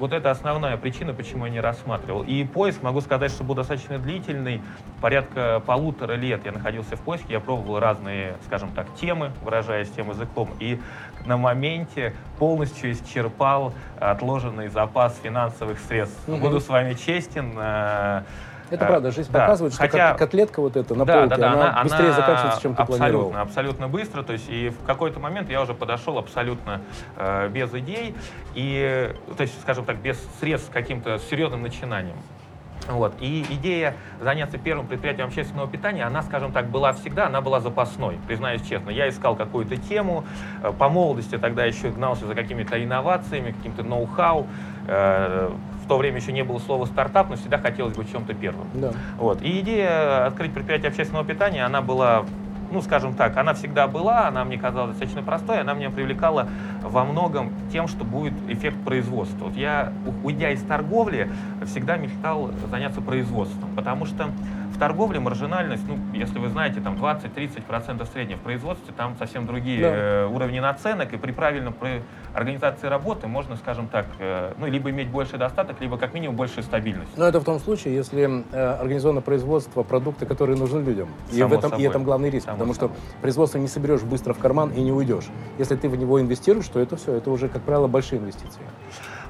вот 0.00 0.12
это 0.14 0.30
основная 0.30 0.78
причина, 0.78 1.12
почему 1.12 1.44
я 1.44 1.52
не 1.52 1.60
рассматривал. 1.60 2.22
И 2.22 2.42
поиск, 2.44 2.82
могу 2.82 3.02
сказать, 3.02 3.30
что 3.30 3.44
был 3.44 3.54
достаточно 3.54 3.98
длительный, 3.98 4.62
порядка 5.00 5.62
полутора 5.64 6.14
лет 6.14 6.40
я 6.46 6.52
находился 6.52 6.96
в 6.96 7.00
поиске, 7.00 7.34
я 7.34 7.40
пробовал 7.40 7.78
разные, 7.78 8.34
скажем 8.46 8.70
так, 8.72 8.86
темы, 8.94 9.30
выражаясь 9.42 9.90
тем 9.90 10.08
языком, 10.08 10.48
и 10.58 10.80
на 11.26 11.36
моменте 11.36 12.14
полностью 12.38 12.92
исчерпал 12.92 13.74
отложенный 14.00 14.68
запас 14.68 15.20
финансовых 15.22 15.78
средств. 15.78 16.26
Мгм. 16.26 16.40
Буду 16.40 16.60
с 16.60 16.68
вами 16.68 16.94
честен. 16.94 18.24
Э, 18.70 18.74
Это 18.74 18.84
э, 18.84 18.88
правда, 18.88 19.10
жизнь 19.10 19.30
да. 19.32 19.40
показывает, 19.40 19.74
что 19.74 19.82
Хотя- 19.82 20.10
кот- 20.10 20.18
котлетка 20.18 20.60
вот 20.60 20.76
эта 20.76 20.94
на 20.94 21.04
да, 21.04 21.20
полке, 21.20 21.28
да, 21.30 21.36
да, 21.36 21.52
она, 21.52 21.70
она, 21.72 21.82
быстрее 21.82 22.04
она 22.06 22.12
заканчивается, 22.12 22.60
чем 22.62 22.74
ты 22.74 22.82
абсолютно, 22.82 23.06
планировал. 23.08 23.36
абсолютно 23.36 23.88
быстро. 23.88 24.22
То 24.22 24.32
есть 24.32 24.48
и 24.48 24.68
в 24.70 24.84
какой-то 24.84 25.20
момент 25.20 25.50
я 25.50 25.60
уже 25.62 25.74
подошел 25.74 26.18
абсолютно 26.18 26.80
э, 27.16 27.48
без 27.48 27.72
идей 27.74 28.14
и, 28.54 29.12
э, 29.28 29.34
то 29.36 29.42
есть, 29.42 29.60
скажем 29.60 29.84
так, 29.84 29.96
без 29.98 30.18
средств 30.40 30.70
к 30.70 30.72
каким-то 30.72 31.18
серьезным 31.18 31.62
начинаниям. 31.62 32.16
Вот. 32.88 33.12
И 33.20 33.44
идея 33.50 33.94
заняться 34.20 34.56
первым 34.56 34.86
предприятием 34.86 35.26
общественного 35.28 35.68
питания, 35.68 36.02
она, 36.04 36.22
скажем 36.22 36.50
так, 36.50 36.66
была 36.70 36.92
всегда, 36.94 37.26
она 37.26 37.40
была 37.42 37.60
запасной, 37.60 38.18
признаюсь 38.26 38.62
честно. 38.62 38.90
Я 38.90 39.08
искал 39.08 39.36
какую-то 39.36 39.76
тему, 39.76 40.24
э, 40.62 40.72
по 40.72 40.88
молодости 40.88 41.36
тогда 41.38 41.64
еще 41.66 41.90
гнался 41.90 42.26
за 42.26 42.34
какими-то 42.34 42.82
инновациями, 42.82 43.52
каким-то 43.52 43.82
ноу-хау. 43.82 44.46
То 45.90 45.98
время 45.98 46.18
еще 46.18 46.30
не 46.30 46.44
было 46.44 46.60
слова 46.60 46.84
стартап, 46.86 47.30
но 47.30 47.34
всегда 47.34 47.58
хотелось 47.58 47.96
быть 47.96 48.12
чем-то 48.12 48.32
первым. 48.32 48.68
Да. 48.74 48.92
Вот. 49.18 49.42
И 49.42 49.58
идея 49.58 50.26
открыть 50.26 50.54
предприятие 50.54 50.90
общественного 50.90 51.26
питания, 51.26 51.64
она 51.64 51.82
была 51.82 52.26
ну, 52.70 52.80
скажем 52.80 53.14
так, 53.14 53.36
она 53.36 53.54
всегда 53.54 53.88
была, 53.88 54.28
она 54.28 54.44
мне 54.44 54.56
казалась 54.56 54.90
достаточно 54.90 55.24
простой, 55.24 55.60
она 55.60 55.74
меня 55.74 55.90
привлекала 55.90 56.46
во 56.82 57.04
многом 57.04 57.50
тем, 57.72 57.88
что 57.88 58.04
будет 58.04 58.34
эффект 58.48 58.76
производства. 58.84 59.46
Вот 59.46 59.56
я, 59.56 59.92
уйдя 60.22 60.50
из 60.50 60.62
торговли, 60.62 61.28
всегда 61.66 61.96
мечтал 61.96 62.52
заняться 62.70 63.00
производством, 63.00 63.70
потому 63.74 64.06
что 64.06 64.30
торговле 64.80 65.20
маржинальность, 65.20 65.84
ну, 65.86 65.98
если 66.12 66.38
вы 66.38 66.48
знаете, 66.48 66.80
там 66.80 66.96
20-30% 66.96 68.10
среднего 68.12 68.38
в 68.38 68.40
производстве, 68.40 68.92
там 68.96 69.14
совсем 69.18 69.46
другие 69.46 69.82
да. 69.82 69.88
э, 69.88 70.26
уровни 70.26 70.58
наценок, 70.58 71.12
и 71.12 71.16
при 71.18 71.30
правильном 71.32 71.74
при 71.74 72.02
организации 72.34 72.86
работы 72.86 73.28
можно, 73.28 73.56
скажем 73.56 73.88
так, 73.88 74.06
э, 74.18 74.54
ну, 74.58 74.66
либо 74.66 74.90
иметь 74.90 75.08
больше 75.08 75.36
достаток, 75.36 75.80
либо 75.80 75.98
как 75.98 76.14
минимум 76.14 76.36
большую 76.36 76.64
стабильность. 76.64 77.16
Но 77.16 77.26
это 77.26 77.40
в 77.40 77.44
том 77.44 77.60
случае, 77.60 77.94
если 77.94 78.44
э, 78.52 78.72
организовано 78.80 79.20
производство 79.20 79.82
продукты, 79.82 80.24
которые 80.24 80.56
нужны 80.56 80.80
людям. 80.80 81.10
и, 81.30 81.42
в 81.42 81.52
этом, 81.52 81.78
и 81.78 81.82
этом 81.82 82.02
главный 82.02 82.30
риск, 82.30 82.46
Само 82.46 82.56
потому 82.56 82.74
собой. 82.74 82.96
что 82.96 83.20
производство 83.20 83.58
не 83.58 83.68
соберешь 83.68 84.02
быстро 84.02 84.32
в 84.32 84.38
карман 84.38 84.70
и 84.70 84.80
не 84.80 84.92
уйдешь. 84.92 85.26
Если 85.58 85.76
ты 85.76 85.88
в 85.90 85.96
него 85.96 86.20
инвестируешь, 86.20 86.66
то 86.68 86.80
это 86.80 86.96
все, 86.96 87.12
это 87.12 87.30
уже, 87.30 87.48
как 87.48 87.62
правило, 87.62 87.86
большие 87.86 88.18
инвестиции. 88.18 88.62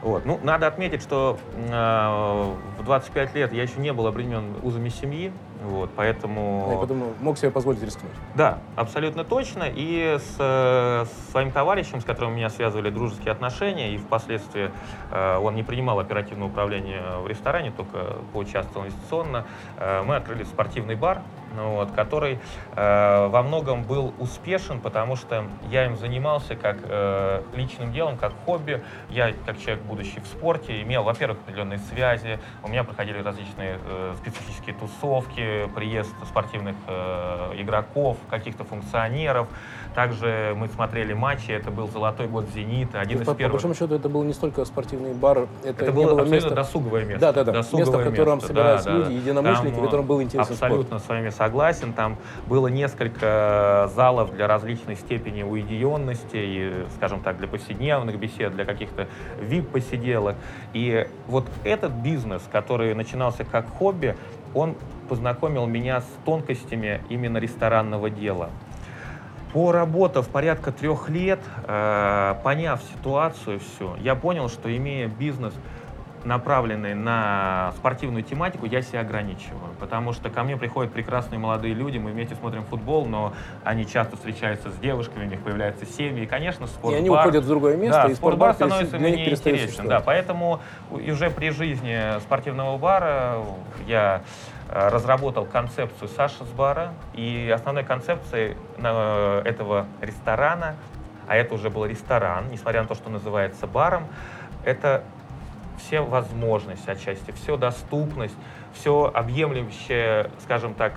Вот. 0.02 0.24
Ну, 0.24 0.40
надо 0.42 0.66
отметить, 0.66 1.02
что 1.02 1.38
э, 1.54 2.80
в 2.80 2.84
25 2.84 3.34
лет 3.34 3.52
я 3.52 3.62
еще 3.62 3.78
не 3.80 3.92
был 3.92 4.06
обременен 4.06 4.56
узами 4.62 4.88
семьи, 4.88 5.32
вот, 5.62 5.90
поэтому... 5.94 6.68
Я 6.70 6.78
подумал, 6.78 7.12
мог 7.20 7.36
себе 7.38 7.50
позволить 7.50 7.82
рискнуть. 7.82 8.12
Да, 8.34 8.58
абсолютно 8.76 9.24
точно. 9.24 9.64
И 9.66 10.18
с, 10.18 10.36
с 10.36 11.30
своим 11.30 11.52
товарищем, 11.52 12.00
с 12.00 12.04
которым 12.04 12.34
меня 12.34 12.48
связывали 12.48 12.90
дружеские 12.90 13.32
отношения, 13.32 13.92
и 13.94 13.98
впоследствии 13.98 14.70
э, 15.10 15.36
он 15.38 15.54
не 15.54 15.62
принимал 15.62 16.00
оперативное 16.00 16.48
управление 16.48 17.02
в 17.22 17.26
ресторане, 17.26 17.70
только 17.70 18.16
поучаствовал 18.32 18.86
инвестиционно, 18.86 19.44
э, 19.76 20.02
мы 20.02 20.16
открыли 20.16 20.44
спортивный 20.44 20.94
бар, 20.94 21.22
ну 21.54 21.74
вот, 21.74 21.90
который 21.92 22.38
э, 22.76 23.26
во 23.26 23.42
многом 23.42 23.82
был 23.82 24.14
успешен, 24.18 24.80
потому 24.80 25.16
что 25.16 25.44
я 25.70 25.86
им 25.86 25.96
занимался 25.96 26.54
как 26.54 26.78
э, 26.82 27.42
личным 27.54 27.92
делом, 27.92 28.16
как 28.16 28.32
хобби. 28.44 28.82
Я, 29.08 29.32
как 29.46 29.58
человек, 29.58 29.82
будущий 29.82 30.20
в 30.20 30.26
спорте, 30.26 30.80
имел, 30.82 31.02
во-первых, 31.02 31.38
определенные 31.40 31.78
связи, 31.78 32.38
у 32.62 32.68
меня 32.68 32.84
проходили 32.84 33.18
различные 33.18 33.78
э, 33.84 34.14
специфические 34.18 34.74
тусовки, 34.76 35.49
приезд 35.74 36.10
спортивных 36.26 36.76
э, 36.86 37.52
игроков, 37.56 38.16
каких-то 38.28 38.64
функционеров. 38.64 39.48
Также 39.94 40.54
мы 40.56 40.68
смотрели 40.68 41.12
матчи, 41.12 41.50
это 41.50 41.70
был 41.70 41.88
золотой 41.88 42.28
год 42.28 42.46
«Зенита», 42.54 43.00
один 43.00 43.20
из 43.20 43.26
по, 43.26 43.34
первых. 43.34 43.60
По 43.60 43.68
большому 43.68 43.74
счету 43.74 43.94
это 43.96 44.08
был 44.08 44.22
не 44.22 44.32
столько 44.32 44.64
спортивный 44.64 45.14
бар, 45.14 45.48
это, 45.64 45.84
это 45.84 45.92
было, 45.92 46.10
было 46.10 46.22
абсолютно 46.22 46.34
место... 46.34 46.54
досуговое 46.54 47.04
место. 47.04 47.20
Да, 47.20 47.32
да, 47.32 47.44
да. 47.44 47.52
Досуговое 47.52 47.86
место, 47.86 47.98
в 47.98 48.10
котором 48.10 48.34
место. 48.34 48.48
собирались 48.48 48.84
да, 48.84 48.92
люди, 48.92 49.08
да. 49.08 49.14
единомышленники, 49.14 49.74
Там, 49.74 49.84
которым 49.84 50.06
был 50.06 50.22
интересен 50.22 50.52
Абсолютно 50.52 50.98
спорт. 50.98 51.02
с 51.04 51.08
вами 51.08 51.30
согласен. 51.30 51.92
Там 51.92 52.16
было 52.46 52.68
несколько 52.68 53.90
залов 53.94 54.32
для 54.34 54.46
различной 54.46 54.96
степени 54.96 55.42
уединенности, 55.42 56.36
и, 56.36 56.86
скажем 56.96 57.20
так, 57.20 57.38
для 57.38 57.48
повседневных 57.48 58.18
бесед, 58.18 58.54
для 58.54 58.64
каких-то 58.64 59.08
VIP-посиделок. 59.40 60.36
И 60.72 61.06
вот 61.26 61.46
этот 61.64 61.92
бизнес, 61.92 62.42
который 62.50 62.94
начинался 62.94 63.44
как 63.44 63.68
хобби, 63.68 64.16
он 64.54 64.76
познакомил 65.10 65.66
меня 65.66 66.02
с 66.02 66.08
тонкостями 66.24 67.02
именно 67.08 67.38
ресторанного 67.38 68.10
дела. 68.10 68.50
Поработав 69.52 70.28
порядка 70.28 70.70
трех 70.70 71.08
лет, 71.08 71.40
э, 71.66 72.36
поняв 72.44 72.80
ситуацию 72.94 73.58
всю, 73.58 73.96
я 73.96 74.14
понял, 74.14 74.48
что 74.48 74.74
имея 74.74 75.08
бизнес 75.08 75.52
направленный 76.24 76.94
на 76.94 77.72
спортивную 77.76 78.22
тематику, 78.22 78.66
я 78.66 78.82
себя 78.82 79.00
ограничиваю. 79.00 79.74
Потому 79.80 80.12
что 80.12 80.30
ко 80.30 80.44
мне 80.44 80.56
приходят 80.56 80.92
прекрасные 80.92 81.40
молодые 81.40 81.74
люди, 81.74 81.98
мы 81.98 82.12
вместе 82.12 82.36
смотрим 82.36 82.62
футбол, 82.64 83.06
но 83.06 83.32
они 83.64 83.86
часто 83.86 84.16
встречаются 84.16 84.70
с 84.70 84.76
девушками, 84.76 85.24
у 85.24 85.28
них 85.28 85.40
появляются 85.40 85.86
семьи. 85.86 86.22
И, 86.22 86.26
конечно, 86.26 86.68
спортбар... 86.68 86.92
И 86.92 86.96
они 86.98 87.10
уходят 87.10 87.44
в 87.44 87.48
другое 87.48 87.76
место, 87.76 88.02
да, 88.04 88.10
и 88.10 88.14
спортбар 88.14 88.54
становится 88.54 88.98
мне 88.98 89.28
интересен. 89.28 89.88
Да, 89.88 90.00
поэтому 90.00 90.60
уже 90.90 91.30
при 91.30 91.50
жизни 91.50 92.20
спортивного 92.20 92.76
бара 92.78 93.38
я 93.88 94.22
разработал 94.72 95.46
концепцию 95.46 96.08
Саша 96.08 96.44
с 96.44 96.48
бара, 96.48 96.94
и 97.12 97.52
основной 97.52 97.82
концепцией 97.82 98.56
э, 98.76 99.42
этого 99.44 99.86
ресторана, 100.00 100.76
а 101.26 101.36
это 101.36 101.54
уже 101.54 101.70
был 101.70 101.86
ресторан, 101.86 102.50
несмотря 102.50 102.82
на 102.82 102.88
то, 102.88 102.94
что 102.94 103.10
называется 103.10 103.66
баром, 103.66 104.06
это 104.64 105.02
все 105.78 106.00
возможности 106.00 106.88
отчасти, 106.88 107.32
все 107.32 107.56
доступность, 107.56 108.34
все 108.72 109.10
объемлющее, 109.12 110.30
скажем 110.42 110.74
так, 110.74 110.92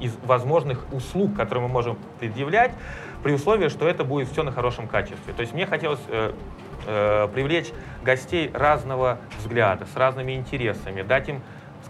из 0.00 0.14
возможных 0.24 0.92
услуг, 0.92 1.34
которые 1.34 1.66
мы 1.66 1.72
можем 1.72 1.96
предъявлять, 2.20 2.72
при 3.22 3.32
условии, 3.32 3.68
что 3.68 3.88
это 3.88 4.04
будет 4.04 4.28
все 4.28 4.42
на 4.42 4.52
хорошем 4.52 4.86
качестве. 4.86 5.32
То 5.32 5.40
есть 5.40 5.54
мне 5.54 5.64
хотелось 5.64 6.00
э, 6.08 6.32
э, 6.86 7.28
привлечь 7.32 7.70
гостей 8.04 8.50
разного 8.52 9.18
взгляда, 9.38 9.86
с 9.86 9.96
разными 9.96 10.32
интересами, 10.32 11.02
дать 11.02 11.28
им 11.28 11.40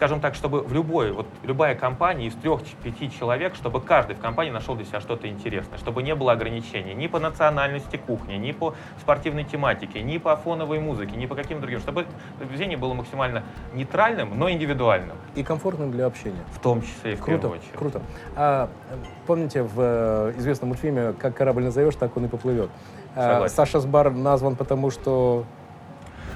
скажем 0.03 0.19
так, 0.19 0.35
чтобы 0.35 0.63
в 0.63 0.73
любой, 0.73 1.13
вот 1.13 1.29
любая 1.45 1.77
компания 1.77 2.27
из 2.27 2.35
трех-пяти 2.35 3.09
человек, 3.09 3.55
чтобы 3.55 3.81
каждый 3.81 4.17
в 4.17 4.19
компании 4.19 4.51
нашел 4.51 4.75
для 4.75 4.85
себя 4.85 5.01
что-то 5.01 5.29
интересное, 5.29 5.79
чтобы 5.79 6.03
не 6.03 6.13
было 6.17 6.33
ограничений 6.33 6.93
ни 6.93 7.07
по 7.07 7.21
национальности 7.21 7.99
кухни, 8.05 8.35
ни 8.35 8.51
по 8.51 8.75
спортивной 9.01 9.45
тематике, 9.45 10.03
ни 10.03 10.19
по 10.19 10.35
фоновой 10.35 10.81
музыке, 10.81 11.17
ни 11.17 11.27
по 11.27 11.37
каким 11.37 11.61
другим, 11.61 11.79
чтобы 11.79 12.07
заведение 12.41 12.77
было 12.77 12.95
максимально 12.95 13.45
нейтральным, 13.75 14.37
но 14.37 14.51
индивидуальным. 14.51 15.17
И 15.37 15.45
комфортным 15.45 15.93
для 15.93 16.07
общения. 16.07 16.45
В 16.51 16.59
том 16.59 16.83
числе 16.83 17.13
и 17.13 17.15
в 17.15 17.21
круто, 17.21 17.43
первую 17.43 17.61
очередь. 17.61 17.79
Круто. 17.79 18.03
А, 18.35 18.71
помните 19.29 19.63
в 19.63 19.75
э, 19.79 20.35
известном 20.37 20.71
мультфильме 20.71 21.13
«Как 21.13 21.37
корабль 21.37 21.63
назовешь, 21.63 21.95
так 21.95 22.17
он 22.17 22.25
и 22.25 22.29
поплывет». 22.29 22.71
А, 23.15 23.47
Саша 23.47 23.79
Сбар 23.79 24.11
назван 24.11 24.57
потому, 24.57 24.91
что 24.91 25.45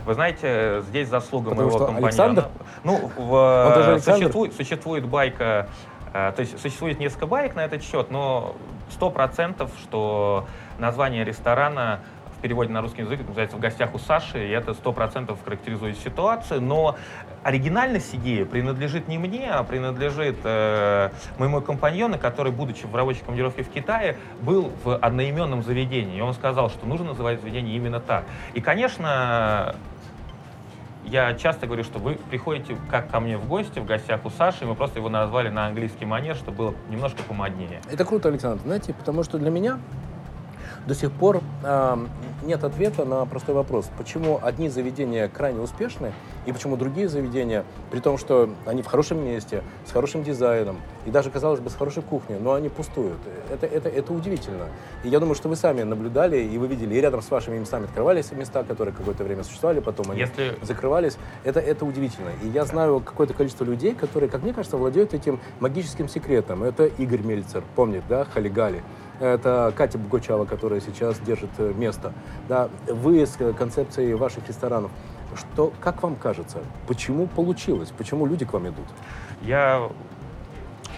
вы 0.07 0.15
знаете, 0.15 0.83
здесь 0.89 1.09
заслуга 1.09 1.51
Потому 1.51 1.69
моего 1.69 1.79
компаньона. 1.79 2.07
Александр? 2.07 2.49
Ну, 2.85 3.11
в, 3.17 4.01
существует, 4.01 4.55
существует 4.55 5.05
байка, 5.05 5.69
э, 6.15 6.33
то 6.35 6.41
есть 6.41 6.61
существует 6.61 7.01
несколько 7.01 7.27
байк 7.27 7.57
на 7.57 7.65
этот 7.65 7.83
счет, 7.83 8.11
но 8.11 8.55
сто 8.91 9.11
процентов, 9.11 9.73
что 9.83 10.47
название 10.79 11.25
ресторана 11.25 12.01
в 12.37 12.41
переводе 12.41 12.71
на 12.71 12.83
русский 12.83 13.03
язык 13.03 13.21
называется 13.27 13.57
«В 13.57 13.61
гостях 13.61 13.95
у 13.95 13.99
Саши», 13.99 14.47
и 14.47 14.51
это 14.51 14.75
сто 14.75 14.93
процентов 14.93 15.39
характеризует 15.43 15.99
ситуацию, 15.99 16.61
но 16.61 16.97
оригинальность 17.43 18.15
идеи 18.15 18.45
принадлежит 18.45 19.09
не 19.09 19.19
мне, 19.19 19.51
а 19.51 19.63
принадлежит 19.63 20.37
э, 20.45 21.11
моему 21.39 21.61
компаньону, 21.63 22.19
который, 22.19 22.53
будучи 22.53 22.85
в 22.85 22.95
рабочей 22.95 23.21
командировке 23.21 23.63
в 23.63 23.71
Китае, 23.71 24.19
был 24.41 24.71
в 24.85 24.97
одноименном 24.97 25.63
заведении, 25.63 26.19
и 26.19 26.21
он 26.21 26.35
сказал, 26.35 26.69
что 26.69 26.87
нужно 26.87 27.07
называть 27.07 27.41
заведение 27.41 27.75
именно 27.75 28.01
так. 28.01 28.25
И, 28.55 28.61
конечно, 28.61 29.75
я 31.07 31.35
часто 31.35 31.67
говорю, 31.67 31.85
что 31.85 31.99
вы 31.99 32.19
приходите 32.31 32.77
как 32.91 33.11
ко 33.11 33.21
мне 33.21 33.39
в 33.39 33.47
гости, 33.49 33.79
в 33.79 33.87
гостях 33.87 34.25
у 34.25 34.31
Саши, 34.31 34.65
и 34.65 34.67
мы 34.67 34.75
просто 34.75 34.99
его 34.99 35.09
назвали 35.09 35.49
на 35.49 35.67
английский 35.67 36.05
манер, 36.05 36.37
чтобы 36.37 36.57
было 36.57 36.75
немножко 36.91 37.23
помоднее. 37.23 37.81
Это 37.91 38.05
круто, 38.05 38.29
Александр, 38.29 38.63
знаете, 38.65 38.93
потому 38.93 39.23
что 39.23 39.39
для 39.39 39.51
меня 39.51 39.79
до 40.87 40.95
сих 40.95 41.11
пор 41.11 41.43
э, 41.63 42.07
нет 42.45 42.65
ответа 42.65 43.05
на 43.05 43.25
простой 43.27 43.55
вопрос, 43.55 43.91
почему 43.99 44.39
одни 44.43 44.69
заведения 44.69 45.29
крайне 45.29 45.61
успешны, 45.61 46.13
и 46.47 46.53
почему 46.53 46.77
другие 46.77 47.09
заведения, 47.09 47.65
при 47.91 47.99
том, 47.99 48.19
что 48.19 48.51
они 48.67 48.83
в 48.83 48.87
хорошем 48.87 49.25
месте, 49.25 49.63
с 49.85 49.91
хорошим 49.91 50.23
дизайном, 50.23 50.81
и 51.05 51.11
даже, 51.11 51.31
казалось 51.31 51.61
бы, 51.61 51.71
с 51.71 51.75
хорошей 51.75 52.03
кухней, 52.03 52.39
но 52.39 52.55
они 52.55 52.69
пустуют. 52.69 53.19
Это, 53.51 53.67
это, 53.67 53.89
это 53.89 54.13
удивительно. 54.13 54.67
И 55.03 55.09
я 55.09 55.19
думаю, 55.19 55.35
что 55.35 55.49
вы 55.49 55.57
сами 55.57 55.83
наблюдали, 55.83 56.39
и 56.39 56.57
вы 56.59 56.69
видели, 56.69 56.95
и 56.95 57.01
рядом 57.01 57.21
с 57.21 57.31
вашими 57.31 57.59
местами 57.59 57.85
открывались 57.85 58.31
места, 58.33 58.63
которые 58.63 58.95
какое-то 58.95 59.25
время 59.25 59.43
существовали, 59.43 59.81
потом 59.81 60.11
они 60.13 60.21
Если... 60.21 60.57
закрывались. 60.63 61.17
Это, 61.45 61.61
это 61.61 61.85
удивительно. 61.85 62.31
И 62.43 62.49
я 62.49 62.65
знаю 62.65 63.01
какое-то 63.01 63.35
количество 63.35 63.65
людей, 63.65 63.95
которые, 63.95 64.31
как 64.31 64.43
мне 64.43 64.53
кажется, 64.53 64.77
владеют 64.77 65.15
этим 65.15 65.41
магическим 65.59 66.09
секретом. 66.09 66.63
Это 66.63 66.87
Игорь 66.87 67.23
Мельцер, 67.23 67.65
помнит, 67.75 68.05
да, 68.09 68.25
Халигали 68.25 68.83
это 69.21 69.73
Катя 69.77 69.99
Бугучава, 69.99 70.45
которая 70.45 70.81
сейчас 70.81 71.19
держит 71.21 71.51
э, 71.59 71.73
место. 71.75 72.13
Да, 72.49 72.69
вы 72.87 73.25
с 73.25 73.37
э, 73.39 73.53
концепцией 73.53 74.15
ваших 74.15 74.47
ресторанов. 74.49 74.91
Что, 75.37 75.73
как 75.81 76.03
вам 76.03 76.17
кажется, 76.17 76.59
почему 76.87 77.27
получилось? 77.27 77.93
Почему 77.97 78.27
люди 78.27 78.45
к 78.45 78.53
вам 78.53 78.69
идут? 78.69 78.87
Я 79.43 79.89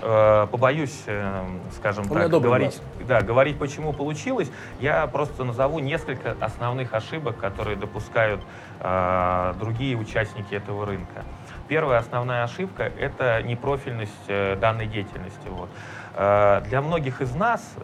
э, 0.02 0.46
побоюсь, 0.50 1.02
э, 1.06 1.44
скажем 1.76 2.10
У 2.10 2.14
так, 2.14 2.30
говорить, 2.30 2.80
да, 3.06 3.20
говорить, 3.20 3.58
почему 3.58 3.92
получилось. 3.92 4.50
Я 4.80 5.06
просто 5.06 5.44
назову 5.44 5.78
несколько 5.78 6.36
основных 6.40 6.94
ошибок, 6.94 7.38
которые 7.38 7.76
допускают 7.76 8.40
э, 8.80 9.54
другие 9.58 9.96
участники 9.96 10.54
этого 10.54 10.86
рынка. 10.86 11.24
Первая 11.68 11.98
основная 11.98 12.44
ошибка– 12.44 12.82
это 12.98 13.42
непрофильность 13.42 14.12
э, 14.28 14.56
данной 14.56 14.86
деятельности. 14.86 15.48
Вот. 15.48 15.68
Для 16.16 16.82
многих 16.82 17.20
из 17.20 17.32
нас 17.36 17.76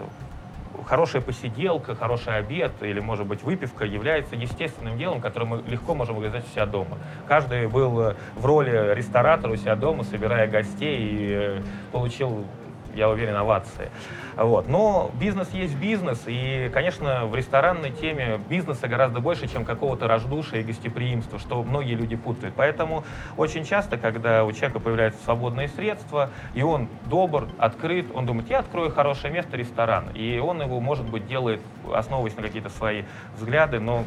хорошая 0.85 1.23
посиделка, 1.23 1.95
хороший 1.95 2.37
обед 2.37 2.73
или, 2.83 3.01
может 3.01 3.27
быть, 3.27 3.43
выпивка 3.43 3.85
является 3.85 4.37
естественным 4.37 4.99
делом, 4.99 5.21
которое 5.21 5.47
мы 5.47 5.63
легко 5.67 5.95
можем 5.95 6.17
реализовать 6.17 6.47
у 6.47 6.51
себя 6.51 6.67
дома. 6.67 6.99
Каждый 7.27 7.67
был 7.67 8.01
э, 8.01 8.15
в 8.37 8.45
роли 8.45 8.95
ресторатора 8.95 9.53
у 9.53 9.57
себя 9.57 9.77
дома, 9.77 10.05
собирая 10.05 10.49
гостей 10.49 10.99
и 11.01 11.33
э, 11.33 11.63
получил 11.93 12.47
я 12.95 13.09
уверен, 13.09 13.37
овации. 13.37 13.91
Вот. 14.37 14.69
Но 14.69 15.11
бизнес 15.21 15.51
есть 15.53 15.77
бизнес, 15.77 16.23
и, 16.27 16.71
конечно, 16.73 17.27
в 17.27 17.35
ресторанной 17.35 17.91
теме 17.91 18.41
бизнеса 18.49 18.89
гораздо 18.89 19.21
больше, 19.21 19.49
чем 19.49 19.65
какого-то 19.65 20.09
раздушия 20.09 20.61
и 20.61 20.63
гостеприимства, 20.65 21.39
что 21.39 21.63
многие 21.63 21.95
люди 21.95 22.17
путают. 22.17 22.55
Поэтому 22.57 23.05
очень 23.37 23.65
часто, 23.65 23.97
когда 23.97 24.45
у 24.45 24.53
человека 24.53 24.81
появляются 24.81 25.23
свободные 25.25 25.69
средства, 25.69 26.31
и 26.55 26.63
он 26.63 26.89
добр, 27.07 27.49
открыт, 27.59 28.07
он 28.15 28.27
думает, 28.27 28.51
я 28.51 28.61
открою 28.61 28.91
хорошее 28.91 29.33
место, 29.33 29.57
ресторан. 29.57 30.11
И 30.15 30.39
он 30.39 30.61
его, 30.61 30.81
может 30.81 31.09
быть, 31.09 31.27
делает, 31.27 31.61
основываясь 31.93 32.37
на 32.37 32.43
какие-то 32.43 32.71
свои 32.71 33.05
взгляды, 33.37 33.81
но 33.81 34.05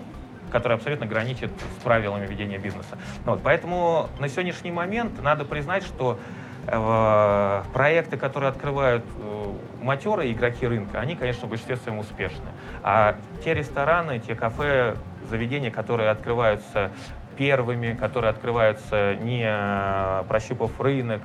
которые 0.52 0.78
абсолютно 0.78 1.06
граничат 1.06 1.52
с 1.80 1.84
правилами 1.84 2.26
ведения 2.26 2.58
бизнеса. 2.58 2.98
Вот, 3.26 3.42
поэтому 3.44 4.10
на 4.20 4.30
сегодняшний 4.30 4.72
момент 4.72 5.22
надо 5.22 5.46
признать, 5.46 5.84
что 5.84 6.20
проекты, 6.68 8.18
которые 8.18 8.50
открывают 8.50 9.04
э, 9.20 9.46
матерые 9.82 10.34
игроки 10.34 10.68
рынка, 10.68 11.00
они, 11.00 11.16
конечно, 11.16 11.48
в 11.48 11.50
большинстве 11.50 11.78
своем 11.78 12.00
успешны. 12.00 12.46
А 12.84 13.16
те 13.44 13.54
рестораны, 13.54 14.20
те 14.20 14.36
кафе, 14.36 14.96
заведения, 15.30 15.72
которые 15.72 16.10
открываются 16.10 16.92
первыми, 17.38 17.94
которые 17.94 18.32
открываются 18.32 19.16
не 19.16 19.46
э, 19.48 20.24
прощупав 20.28 20.80
рынок, 20.82 21.22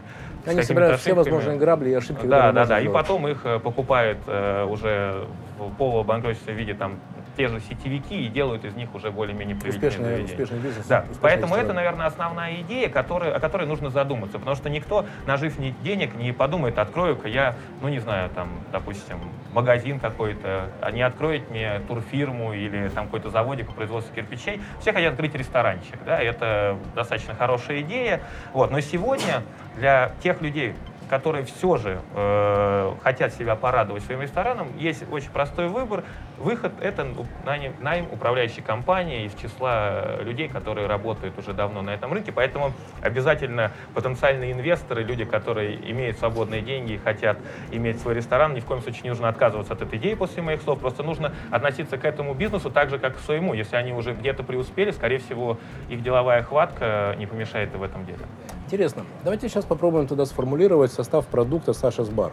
они 0.47 0.63
собирают 0.63 1.01
все 1.01 1.15
возможные 1.15 1.59
грабли 1.59 1.91
и 1.91 1.95
ошибки. 1.95 2.27
Да, 2.27 2.53
да, 2.53 2.65
да. 2.65 2.81
И 2.81 2.89
потом 2.89 3.27
их 3.29 3.45
покупают 3.63 4.19
уже 4.27 5.25
в 5.59 5.71
полубанкротстве 5.77 6.53
в 6.53 6.57
виде 6.57 6.75
там 6.75 6.99
те 7.37 7.49
же 7.49 7.61
сетевики 7.61 8.27
и 8.27 8.29
делают 8.29 8.65
из 8.65 8.75
них 8.75 8.95
уже 8.95 9.11
более-менее 9.11 9.57
успешный, 9.57 10.25
успешный 10.25 10.59
бизнес. 10.59 10.87
Да, 10.87 11.05
поэтому 11.21 11.55
это, 11.55 11.73
наверное, 11.73 12.07
основная 12.07 12.61
идея, 12.61 12.89
которая, 12.89 13.35
о 13.35 13.41
которой 13.41 13.67
нужно 13.67 13.91
задуматься, 13.91 14.39
потому 14.39 14.57
что 14.57 14.69
никто, 14.71 15.07
нажив 15.27 15.59
ни 15.59 15.71
денег, 15.83 16.15
не 16.15 16.33
подумает, 16.33 16.79
открою-ка 16.79 17.29
я, 17.29 17.57
ну 17.81 17.89
не 17.89 17.99
знаю, 17.99 18.31
там, 18.31 18.49
допустим, 18.71 19.19
магазин 19.53 20.01
какой-то, 20.01 20.69
а 20.81 20.91
не 20.91 21.03
откроет 21.03 21.51
мне 21.51 21.81
турфирму 21.89 22.53
или 22.53 22.89
там 22.89 23.07
какой-то 23.07 23.31
заводик 23.31 23.67
по 23.67 23.73
производству 23.73 24.15
кирпичей. 24.15 24.61
Все 24.81 24.93
хотят 24.93 25.13
открыть 25.13 25.35
ресторанчик, 25.35 25.99
да, 26.05 26.21
это 26.21 26.79
достаточно 26.95 27.35
хорошая 27.35 27.81
идея. 27.83 28.21
Вот, 28.53 28.71
но 28.71 28.81
сегодня 28.81 29.43
для 29.77 30.13
тех 30.23 30.41
людей, 30.41 30.75
которые 31.13 31.45
все 31.45 31.77
же 31.77 32.01
э, 32.15 32.95
хотят 33.03 33.35
себя 33.35 33.55
порадовать 33.55 34.03
своим 34.03 34.23
рестораном, 34.23 34.69
есть 34.79 35.05
очень 35.13 35.29
простой 35.29 35.69
выбор. 35.69 36.05
Выход— 36.39 36.73
это 36.81 37.07
найм, 37.45 37.75
найм 37.81 38.07
управляющей 38.11 38.63
компании 38.63 39.27
из 39.27 39.35
числа 39.35 40.17
людей, 40.23 40.49
которые 40.49 40.87
работают 40.87 41.39
уже 41.39 41.53
давно 41.53 41.83
на 41.83 41.91
этом 41.91 42.15
рынке. 42.15 42.33
Поэтому 42.33 42.73
обязательно 43.03 43.73
потенциальные 43.93 44.53
инвесторы, 44.53 45.03
люди, 45.03 45.27
которые 45.27 45.77
имеют 45.91 46.17
свободные 46.17 46.63
деньги 46.63 46.93
и 46.93 46.97
хотят 46.97 47.37
иметь 47.73 48.01
свой 48.01 48.15
ресторан, 48.15 48.55
ни 48.55 48.61
в 48.61 48.65
коем 48.65 48.81
случае 48.81 49.03
не 49.03 49.11
нужно 49.11 49.29
отказываться 49.29 49.75
от 49.75 49.83
этой 49.83 49.99
идеи 49.99 50.15
после 50.15 50.43
моих 50.43 50.63
слов. 50.63 50.81
Просто 50.81 51.03
нужно 51.03 51.35
относиться 51.51 51.99
к 51.99 52.07
этому 52.07 52.33
бизнесу 52.33 52.71
так 52.71 52.89
же, 52.89 52.99
как 52.99 53.19
к 53.19 53.21
своему. 53.21 53.53
Если 53.53 53.77
они 53.77 53.93
уже 53.93 54.15
где-то 54.15 54.45
преуспели, 54.45 54.93
скорее 54.93 55.19
всего, 55.19 55.59
их 55.91 56.03
деловая 56.03 56.43
хватка 56.43 57.15
не 57.19 57.27
помешает 57.27 57.75
и 57.75 57.77
в 57.77 57.83
этом 57.83 58.07
деле. 58.07 58.25
Интересно. 58.73 59.05
Давайте 59.23 59.51
сейчас 59.51 59.67
попробуем 59.67 60.07
туда 60.07 60.25
сформулировать 60.25 60.91
состав 60.91 61.27
продукта 61.27 61.73
Саша's 61.73 62.11
Бар. 62.11 62.33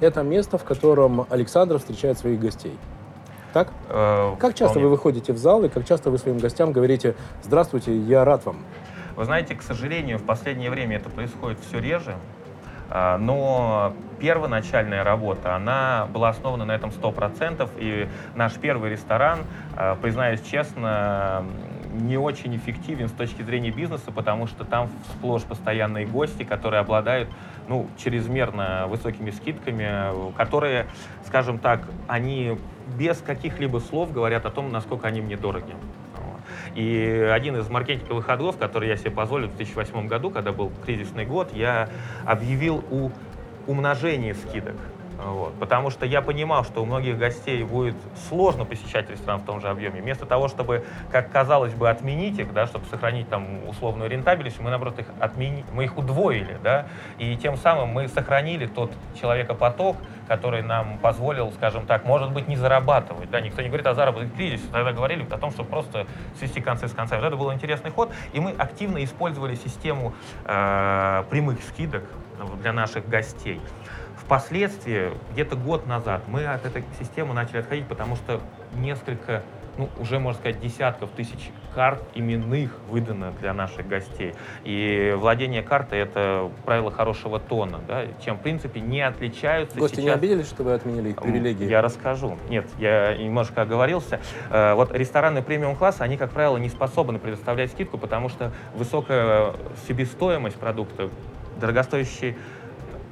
Это 0.00 0.24
место, 0.24 0.58
в 0.58 0.64
котором 0.64 1.28
Александр 1.30 1.78
встречает 1.78 2.18
своих 2.18 2.40
гостей. 2.40 2.76
Так? 3.52 3.68
Э, 3.88 4.34
как 4.40 4.54
часто 4.54 4.70
вполне. 4.70 4.86
вы 4.86 4.90
выходите 4.90 5.32
в 5.32 5.38
зал 5.38 5.62
и 5.62 5.68
как 5.68 5.86
часто 5.86 6.10
вы 6.10 6.18
своим 6.18 6.38
гостям 6.38 6.72
говорите 6.72 7.14
«Здравствуйте, 7.44 7.96
я 7.96 8.24
рад 8.24 8.44
вам»? 8.44 8.56
Вы 9.14 9.26
знаете, 9.26 9.54
к 9.54 9.62
сожалению, 9.62 10.18
в 10.18 10.24
последнее 10.24 10.70
время 10.70 10.96
это 10.96 11.08
происходит 11.08 11.60
все 11.60 11.78
реже. 11.78 12.16
А, 12.90 13.16
но 13.18 13.92
первоначальная 14.18 15.04
работа, 15.04 15.54
она 15.54 16.08
была 16.12 16.30
основана 16.30 16.64
на 16.64 16.72
этом 16.72 16.90
100%, 16.90 17.70
и 17.78 18.08
наш 18.34 18.54
первый 18.54 18.90
ресторан, 18.90 19.38
а, 19.76 19.94
признаюсь 19.94 20.40
честно, 20.42 21.44
не 21.96 22.16
очень 22.16 22.56
эффективен 22.56 23.08
с 23.08 23.12
точки 23.12 23.42
зрения 23.42 23.70
бизнеса, 23.70 24.10
потому 24.10 24.46
что 24.46 24.64
там 24.64 24.88
сплошь 25.10 25.42
постоянные 25.42 26.06
гости, 26.06 26.42
которые 26.42 26.80
обладают 26.80 27.28
ну, 27.68 27.88
чрезмерно 27.98 28.86
высокими 28.88 29.30
скидками, 29.30 30.32
которые, 30.36 30.86
скажем 31.24 31.58
так, 31.58 31.82
они 32.06 32.58
без 32.98 33.18
каких-либо 33.18 33.78
слов 33.78 34.12
говорят 34.12 34.46
о 34.46 34.50
том, 34.50 34.70
насколько 34.70 35.08
они 35.08 35.20
мне 35.20 35.36
дороги. 35.36 35.74
И 36.74 37.30
один 37.32 37.56
из 37.56 37.68
маркетинговых 37.68 38.26
ходов, 38.26 38.58
который 38.58 38.88
я 38.88 38.96
себе 38.96 39.10
позволил 39.10 39.48
в 39.48 39.56
2008 39.56 40.06
году, 40.06 40.30
когда 40.30 40.52
был 40.52 40.70
кризисный 40.84 41.24
год, 41.24 41.52
я 41.54 41.88
объявил 42.24 42.84
о 42.90 43.10
умножении 43.66 44.32
скидок. 44.32 44.76
Вот. 45.18 45.54
Потому 45.58 45.90
что 45.90 46.04
я 46.04 46.20
понимал, 46.20 46.64
что 46.64 46.82
у 46.82 46.86
многих 46.86 47.18
гостей 47.18 47.62
будет 47.62 47.96
сложно 48.28 48.64
посещать 48.64 49.08
ресторан 49.10 49.40
в 49.40 49.44
том 49.44 49.60
же 49.60 49.68
объеме. 49.68 50.00
Вместо 50.00 50.26
того, 50.26 50.48
чтобы, 50.48 50.84
как 51.10 51.30
казалось 51.30 51.74
бы, 51.74 51.88
отменить 51.88 52.38
их, 52.38 52.52
да, 52.52 52.66
чтобы 52.66 52.86
сохранить 52.86 53.28
там 53.28 53.66
условную 53.68 54.10
рентабельность, 54.10 54.60
мы, 54.60 54.70
наоборот, 54.70 54.98
их 54.98 55.06
отмени... 55.20 55.64
мы 55.72 55.84
их 55.84 55.96
удвоили. 55.96 56.58
Да, 56.62 56.86
и 57.18 57.36
тем 57.36 57.56
самым 57.56 57.90
мы 57.90 58.08
сохранили 58.08 58.66
тот 58.66 58.92
человекопоток, 59.18 59.96
который 60.28 60.62
нам 60.62 60.98
позволил, 60.98 61.52
скажем 61.52 61.86
так, 61.86 62.04
может 62.04 62.32
быть, 62.32 62.48
не 62.48 62.56
зарабатывать. 62.56 63.30
Да, 63.30 63.40
никто 63.40 63.62
не 63.62 63.68
говорит 63.68 63.86
о 63.86 63.94
заработке 63.94 64.30
кризисе, 64.36 64.64
тогда 64.72 64.92
говорили 64.92 65.26
о 65.30 65.38
том, 65.38 65.50
что 65.50 65.64
просто 65.64 66.06
свести 66.38 66.60
концы 66.60 66.88
с 66.88 66.92
концами. 66.92 67.20
Вот 67.20 67.28
это 67.28 67.36
был 67.36 67.52
интересный 67.52 67.90
ход, 67.90 68.12
и 68.32 68.40
мы 68.40 68.50
активно 68.50 69.02
использовали 69.02 69.54
систему 69.54 70.14
э, 70.44 71.24
прямых 71.30 71.62
скидок 71.62 72.04
для 72.60 72.72
наших 72.72 73.08
гостей. 73.08 73.60
Впоследствии, 74.26 75.12
где-то 75.32 75.54
год 75.54 75.86
назад, 75.86 76.22
мы 76.26 76.46
от 76.46 76.66
этой 76.66 76.82
системы 76.98 77.32
начали 77.32 77.58
отходить, 77.58 77.86
потому 77.86 78.16
что 78.16 78.40
несколько, 78.74 79.44
ну, 79.78 79.88
уже, 80.00 80.18
можно 80.18 80.40
сказать, 80.40 80.60
десятков 80.60 81.10
тысяч 81.10 81.52
карт 81.76 82.02
именных 82.12 82.72
выдано 82.88 83.32
для 83.40 83.54
наших 83.54 83.86
гостей. 83.86 84.34
И 84.64 85.14
владение 85.16 85.62
картой— 85.62 85.98
это 86.00 86.50
правило 86.64 86.90
хорошего 86.90 87.38
тона, 87.38 87.78
да, 87.86 88.06
чем, 88.24 88.38
в 88.38 88.40
принципе, 88.40 88.80
не 88.80 89.00
отличаются 89.00 89.78
Гости 89.78 89.96
сейчас... 89.96 90.04
не 90.06 90.10
обиделись, 90.10 90.48
что 90.48 90.64
вы 90.64 90.72
отменили 90.72 91.10
их 91.10 91.22
привилегии? 91.22 91.64
Я 91.64 91.80
расскажу. 91.80 92.36
Нет, 92.48 92.66
я 92.78 93.16
немножко 93.16 93.62
оговорился. 93.62 94.18
Э, 94.50 94.74
вот 94.74 94.92
рестораны 94.92 95.40
премиум-класса, 95.40 96.02
они, 96.02 96.16
как 96.16 96.32
правило, 96.32 96.56
не 96.56 96.68
способны 96.68 97.20
предоставлять 97.20 97.70
скидку, 97.70 97.96
потому 97.96 98.28
что 98.28 98.50
высокая 98.74 99.52
себестоимость 99.86 100.56
продукта, 100.56 101.10
дорогостоящий 101.60 102.36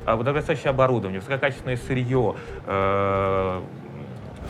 а 0.06 0.16
дорогостоящее 0.16 0.70
оборудование, 0.70 1.20
высококачественное 1.20 1.76
сырье, 1.76 2.36
э, 2.66 3.60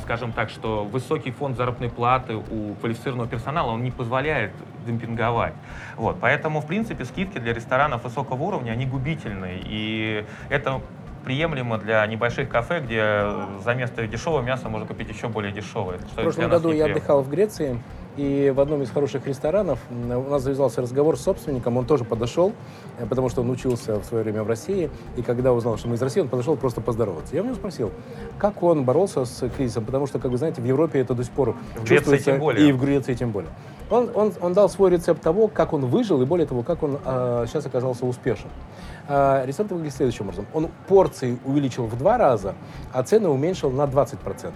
скажем 0.03 0.33
так, 0.33 0.51
что 0.51 0.85
высокий 0.85 1.31
фонд 1.31 1.57
заработной 1.57 1.91
платы 1.91 2.37
у 2.37 2.75
квалифицированного 2.81 3.29
персонала, 3.29 3.73
он 3.73 3.83
не 3.83 3.91
позволяет 3.91 4.53
демпинговать. 4.87 5.55
Вот. 5.97 6.19
Поэтому, 6.21 6.61
в 6.61 6.67
принципе, 6.67 7.05
скидки 7.05 7.39
для 7.39 7.55
ресторанов 7.55 8.05
высокого 8.05 8.43
уровня, 8.43 8.73
они 8.73 8.87
губительны. 8.87 9.63
И 9.65 10.25
это 10.51 10.81
приемлемо 11.25 11.79
для 11.79 12.07
небольших 12.07 12.51
кафе, 12.51 12.81
где 12.81 13.25
за 13.65 13.75
место 13.75 14.07
дешевого 14.07 14.43
мяса 14.43 14.69
можно 14.69 14.87
купить 14.87 15.09
еще 15.09 15.29
более 15.29 15.53
дешевое. 15.53 15.99
В 15.99 16.15
прошлом 16.15 16.51
году 16.51 16.71
я 16.71 16.87
отдыхал 16.87 17.23
в 17.23 17.31
Греции, 17.31 17.81
и 18.17 18.53
в 18.55 18.61
одном 18.61 18.83
из 18.83 18.91
хороших 18.91 19.27
ресторанов 19.27 19.79
у 19.91 20.31
нас 20.31 20.43
завязался 20.43 20.81
разговор 20.83 21.19
с 21.19 21.23
собственником, 21.23 21.77
он 21.77 21.87
тоже 21.87 22.05
подошел, 22.05 22.53
э, 22.99 23.07
потому 23.07 23.29
что 23.29 23.41
он 23.41 23.51
учился 23.51 23.99
в 23.99 24.05
свое 24.05 24.23
время 24.23 24.43
в 24.43 24.49
России, 24.49 24.91
и 25.17 25.23
когда 25.23 25.53
узнал, 25.53 25.77
что 25.77 25.89
мы 25.89 25.97
из 25.97 26.03
России, 26.03 26.21
он 26.21 26.29
подошел 26.29 26.57
просто 26.57 26.81
поздороваться. 26.81 27.35
Я 27.35 27.43
у 27.43 27.45
него 27.45 27.57
спросил, 27.57 27.91
как 28.39 28.63
он 28.63 28.85
боролся 28.85 29.25
с 29.25 29.49
кризисом, 29.49 29.85
потому 29.85 30.07
что, 30.07 30.19
как 30.19 30.31
вы 30.31 30.39
знаете, 30.39 30.63
в 30.63 30.65
Европе 30.65 31.01
это 31.01 31.15
до 31.15 31.25
сих 31.25 31.33
пор 31.33 31.57
в 31.77 31.85
чувствуется, 31.85 32.33
тем 32.33 32.39
более. 32.39 32.69
и 32.69 32.73
в 32.73 32.81
Греции 32.81 33.15
тем 33.15 33.33
более. 33.33 33.51
Он, 33.91 34.11
он, 34.15 34.33
он 34.41 34.53
дал 34.55 34.69
свой 34.69 34.91
рецепт 34.91 35.21
того, 35.21 35.49
как 35.49 35.73
он 35.73 35.87
выжил, 35.87 36.23
и 36.23 36.25
более 36.25 36.47
того, 36.47 36.63
как 36.63 36.83
он 36.83 36.99
э, 37.05 37.45
сейчас 37.49 37.67
оказался 37.67 38.07
успешен. 38.07 38.49
Э, 39.09 39.45
рецепт 39.45 39.71
выглядит 39.71 39.95
следующим 39.95 40.27
образом. 40.27 40.47
Он 40.55 40.69
порции 40.89 41.39
увеличил 41.45 41.87
в 41.87 41.99
два 41.99 42.17
раза, 42.17 42.55
а 42.93 43.03
цены 43.03 43.29
уменьшил 43.29 43.71
на 43.71 43.83
20%. 43.83 44.53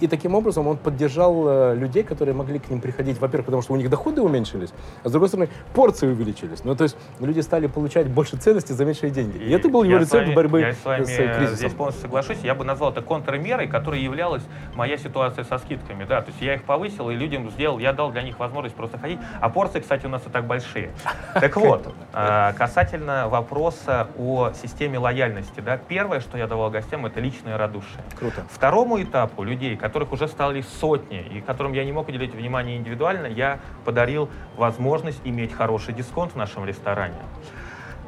И 0.00 0.06
таким 0.06 0.34
образом 0.34 0.66
он 0.66 0.78
поддержал 0.78 1.44
э, 1.46 1.74
людей, 1.76 2.02
которые 2.02 2.34
могли 2.34 2.58
к 2.58 2.70
ним 2.70 2.80
приходить, 2.80 3.20
во-первых, 3.20 3.46
потому 3.46 3.62
что 3.62 3.74
у 3.74 3.76
них 3.76 3.90
доходы 3.90 4.22
уменьшились, 4.22 4.70
а 5.04 5.08
с 5.08 5.12
другой 5.12 5.28
стороны, 5.28 5.48
порции 5.74 6.06
увеличились. 6.06 6.64
Ну, 6.64 6.74
то 6.74 6.84
есть 6.84 6.96
люди 7.20 7.40
стали 7.40 7.66
получать 7.66 8.08
больше 8.08 8.36
ценности 8.36 8.72
за 8.72 8.84
меньшие 8.84 9.10
деньги. 9.10 9.36
И, 9.36 9.50
это 9.50 9.68
был 9.68 9.82
его 9.82 9.98
рецепт 9.98 10.24
вами- 10.26 10.34
борьбы 10.34 10.60
я 10.60 10.72
с 10.72 10.84
вами 10.84 11.04
с 11.04 11.10
э, 11.10 11.34
кризисом. 11.34 11.56
здесь 11.56 11.72
полностью 11.72 12.02
соглашусь. 12.02 12.38
Я 12.42 12.54
бы 12.54 12.64
назвал 12.64 12.92
это 12.92 13.02
контрмерой, 13.02 13.68
которой 13.68 14.00
являлась 14.00 14.42
моя 14.74 14.96
ситуация 14.96 15.44
со 15.44 15.58
скидками. 15.58 16.04
Да, 16.04 16.22
то 16.22 16.30
есть 16.30 16.40
я 16.40 16.54
их 16.54 16.64
повысил, 16.64 17.10
и 17.10 17.14
людям 17.14 17.50
сделал, 17.50 17.78
я 17.78 17.92
дал 17.92 18.10
для 18.10 18.22
них 18.22 18.38
возможность 18.38 18.74
просто 18.74 18.98
ходить. 18.98 19.18
А 19.40 19.50
порции, 19.50 19.80
кстати, 19.80 20.06
у 20.06 20.08
нас 20.08 20.22
и 20.26 20.30
так 20.30 20.46
большие. 20.46 20.90
Так 21.40 21.56
вот, 21.56 21.94
а, 22.12 22.52
касательно 22.52 23.28
вопроса 23.28 24.08
о 24.18 24.52
системе 24.52 24.98
лояльности. 24.98 25.60
Да, 25.60 25.76
первое, 25.76 26.20
что 26.20 26.36
я 26.38 26.46
давал 26.46 26.70
гостям, 26.70 27.06
это 27.06 27.20
личное 27.20 27.56
радушие. 27.56 28.02
Круто. 28.18 28.42
Второму 28.50 29.02
этапу 29.02 29.42
людей, 29.42 29.76
которых 29.90 30.12
уже 30.12 30.28
стали 30.28 30.60
сотни, 30.62 31.20
и 31.20 31.40
которым 31.40 31.72
я 31.72 31.84
не 31.84 31.90
мог 31.90 32.06
уделить 32.06 32.32
внимание 32.32 32.76
индивидуально, 32.76 33.26
я 33.26 33.58
подарил 33.84 34.28
возможность 34.56 35.20
иметь 35.24 35.52
хороший 35.52 35.92
дисконт 35.92 36.34
в 36.34 36.36
нашем 36.36 36.64
ресторане. 36.64 37.16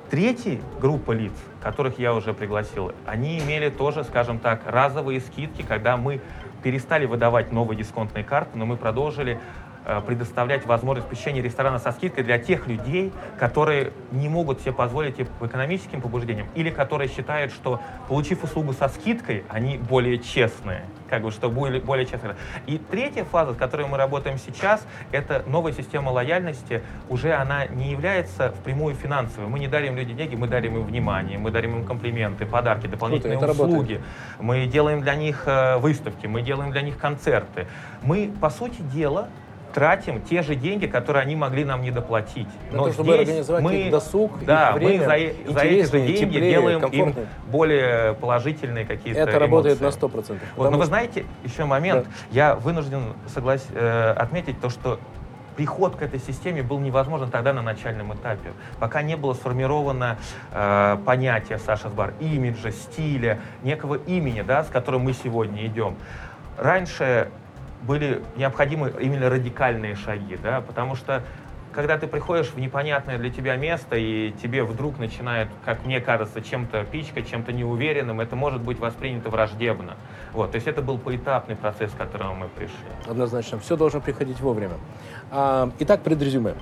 Третья 0.09 0.61
группа 0.81 1.11
лиц, 1.11 1.33
которых 1.61 1.99
я 1.99 2.15
уже 2.15 2.35
пригласил, 2.35 2.93
они 3.05 3.41
имели 3.41 3.69
тоже, 3.69 4.05
скажем 4.05 4.39
так, 4.39 4.61
разовые 4.65 5.21
скидки, 5.21 5.63
когда 5.63 5.97
мы 5.97 6.21
перестали 6.63 7.05
выдавать 7.05 7.51
новые 7.51 7.77
дисконтные 7.77 8.23
карты, 8.23 8.57
но 8.57 8.65
мы 8.65 8.77
продолжили 8.77 9.41
предоставлять 10.07 10.67
возможность 10.67 11.09
посещения 11.09 11.43
ресторана 11.43 11.79
со 11.79 11.93
скидкой 11.93 12.25
для 12.25 12.39
тех 12.39 12.67
людей, 12.67 13.13
которые 13.39 13.93
не 14.13 14.29
могут 14.29 14.61
себе 14.61 14.73
позволить 14.73 15.19
и 15.19 15.25
по 15.25 15.47
экономическим 15.47 16.01
побуждениям, 16.01 16.47
или 16.55 16.71
которые 16.71 17.09
считают, 17.09 17.53
что, 17.53 17.81
получив 18.09 18.45
услугу 18.45 18.73
со 18.73 18.89
скидкой, 18.89 19.45
они 19.49 19.79
более 19.79 20.19
честные, 20.19 20.85
как 21.09 21.23
бы, 21.23 21.31
что 21.31 21.51
более, 21.51 21.81
более 21.81 22.07
честные. 22.07 22.37
И 22.67 22.79
третья 22.79 23.25
фаза, 23.25 23.55
с 23.55 23.57
которой 23.57 23.87
мы 23.87 23.97
работаем 23.99 24.39
сейчас, 24.39 24.87
это 25.11 25.43
новая 25.47 25.73
система 25.73 26.11
лояльности. 26.11 26.83
Уже 27.09 27.33
она 27.35 27.67
не 27.67 27.91
является 27.91 28.51
впрямую 28.51 28.95
финансовой. 28.95 29.49
Мы 29.49 29.59
не 29.59 29.69
дарим 29.69 29.97
людям 29.97 30.17
деньги, 30.17 30.37
мы 30.37 30.47
дарим 30.47 30.77
им 30.77 30.85
внимание, 30.85 31.39
мы 31.39 31.51
дарим 31.51 31.79
им 31.79 31.85
комплименты, 31.85 32.47
подарки, 32.47 32.87
дополнительные 32.87 33.39
работает. 33.39 33.71
услуги. 33.71 34.01
Мы 34.39 34.67
делаем 34.67 35.01
для 35.01 35.15
них 35.15 35.43
э, 35.47 35.77
выставки, 35.79 36.27
мы 36.27 36.43
делаем 36.43 36.71
для 36.71 36.83
них 36.83 36.99
концерты. 36.99 37.67
Мы, 38.03 38.33
по 38.41 38.51
сути 38.51 38.81
дела, 38.83 39.29
тратим 39.73 40.21
те 40.23 40.43
же 40.43 40.55
деньги, 40.55 40.87
которые 40.87 41.23
они 41.23 41.37
могли 41.37 41.65
нам 41.65 41.83
не 41.83 41.91
доплатить. 41.91 42.49
Для 42.71 42.79
того, 42.79 42.93
чтобы 42.93 43.15
организовать 43.15 43.73
их 43.73 43.91
досуг, 43.91 44.45
да, 44.45 44.71
их 44.71 44.75
время 44.77 45.09
мы 45.09 45.35
за, 45.47 45.53
за 45.53 45.61
эти 45.61 45.87
же 45.87 45.91
деньги 45.91 46.35
теплее, 46.35 46.51
делаем 46.51 46.85
им 46.87 47.15
более 47.47 48.15
положительные 48.15 48.85
какие-то 48.85 49.21
Это 49.21 49.39
работает 49.39 49.81
на 49.81 49.87
эмоции. 49.87 50.01
100%. 50.01 50.39
Вот, 50.57 50.71
но 50.71 50.79
вы 50.79 50.85
знаете, 50.85 51.25
еще 51.45 51.65
момент, 51.65 52.07
я 52.31 52.55
вынужден 52.55 53.15
соглас... 53.27 53.67
э, 53.73 54.15
отметить 54.17 54.61
то, 54.61 54.69
что 54.69 54.99
приход 55.57 55.97
к 55.97 56.03
этой 56.03 56.19
системе 56.19 56.63
был 56.63 56.79
невозможен 56.79 57.31
тогда 57.31 57.53
на 57.53 57.63
начальном 57.63 58.15
этапе. 58.15 58.53
Пока 58.79 59.03
не 59.03 59.17
было 59.17 59.35
сформировано 59.35 60.19
э, 60.53 60.97
понятие 61.05 61.59
Саша 61.59 61.89
Сбар, 61.89 62.15
имиджа, 62.21 62.71
стиля, 62.71 63.41
некого 63.63 63.97
имени, 63.97 64.43
да, 64.43 64.65
с 64.65 64.69
которым 64.69 65.03
мы 65.03 65.13
сегодня 65.13 65.67
идем. 65.67 65.97
Раньше 66.59 67.29
были 67.83 68.23
необходимы 68.37 68.93
именно 69.01 69.29
радикальные 69.29 69.97
шаги, 69.97 70.37
да, 70.43 70.61
потому 70.61 70.95
что 70.95 71.23
когда 71.73 71.99
ты 71.99 72.07
приходишь 72.07 72.49
в 72.49 72.59
непонятное 72.59 73.19
для 73.19 73.31
тебя 73.31 73.57
место, 73.57 73.97
и 73.97 74.33
тебе 74.43 74.63
вдруг 74.63 74.99
начинает, 74.99 75.49
как 75.65 75.85
мне 75.85 76.01
кажется, 76.01 76.43
чем-то 76.43 76.85
пичкать, 76.85 77.29
чем-то 77.31 77.53
неуверенным, 77.53 78.21
это 78.21 78.37
может 78.37 78.61
быть 78.63 78.79
воспринято 78.79 79.31
враждебно. 79.31 79.97
Вот, 80.33 80.53
то 80.53 80.57
есть 80.57 80.67
это 80.67 80.83
был 80.83 80.99
поэтапный 80.99 81.57
процесс, 81.57 81.91
к 81.93 81.97
которому 81.97 82.35
мы 82.35 82.49
пришли. 82.49 82.77
Однозначно. 83.07 83.59
Все 83.59 83.77
должно 83.77 84.01
приходить 84.01 84.41
вовремя. 84.41 84.75
А, 85.31 85.71
итак, 85.79 86.03
предрезюме. 86.03 86.55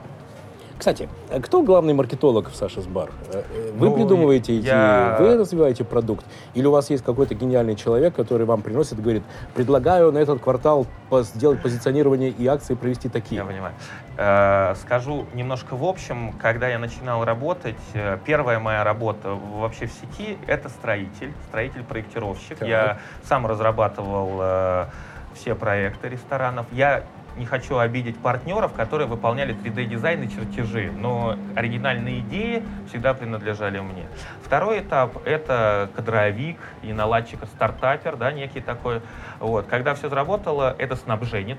Кстати, 0.81 1.11
кто 1.43 1.63
главный 1.63 1.93
маркетолог 1.93 2.49
в 2.49 2.55
Сашес 2.57 2.87
Бар? 2.87 3.11
Э, 3.35 3.43
э, 3.55 3.73
Вы 3.75 3.91
Ну, 3.91 3.95
придумываете 3.97 4.57
идеи, 4.61 4.67
я- 4.71 5.17
вы 5.21 5.37
развиваете 5.37 5.85
продукт? 5.85 6.25
Или 6.55 6.65
у 6.65 6.71
вас 6.71 6.89
есть 6.89 7.05
какой-то 7.05 7.35
гениальный 7.35 7.77
человек, 7.77 8.15
который 8.15 8.47
вам 8.47 8.63
приносит 8.63 8.99
и 8.99 9.03
говорит, 9.03 9.23
предлагаю 9.55 10.11
на 10.11 10.17
этот 10.17 10.41
квартал 10.41 10.87
сделать 11.13 11.61
позиционирование 11.61 12.31
и 12.31 12.47
акции 12.47 12.73
провести 12.73 13.11
такие? 13.11 13.43
Я 13.43 13.45
понимаю. 13.45 13.75
Э, 14.17 14.75
Скажу 14.77 15.27
немножко 15.35 15.77
в 15.77 15.85
общем, 15.85 16.33
когда 16.41 16.67
я 16.69 16.79
начинал 16.79 17.27
работать, 17.27 17.77
первая 18.25 18.59
моя 18.59 18.83
работа 18.83 19.35
вообще 19.35 19.85
в 19.87 19.93
сети— 19.93 20.39
это 20.47 20.71
строитель, 20.71 21.35
строитель-проектировщик. 21.49 22.57
Так. 22.57 22.67
Я 22.69 22.99
сам 23.29 23.47
разрабатывал 23.47 24.87
все 25.35 25.55
проекты 25.55 26.09
ресторанов. 26.09 26.67
Я 26.73 27.05
не 27.37 27.47
хочу 27.47 27.79
обидеть 27.79 28.19
партнеров, 28.19 28.73
которые 28.73 29.07
выполняли 29.07 29.55
3D-дизайн 29.55 30.23
и 30.23 30.29
чертежи, 30.29 30.91
но 30.93 31.37
оригинальные 31.55 32.21
идеи 32.21 32.63
всегда 32.89 33.15
принадлежали 33.15 33.81
мне. 33.81 34.07
Второй 34.43 34.81
этап— 34.81 35.17
это 35.25 35.91
кадровик 35.95 36.59
и 36.83 36.93
наладчик, 36.93 37.41
стартапер, 37.47 38.17
да, 38.17 38.33
некий 38.33 38.61
такой. 38.61 39.01
Вот. 39.39 39.67
Когда 39.67 39.95
все 39.95 40.09
заработало, 40.09 40.75
это 40.79 40.97
снабженец, 40.97 41.59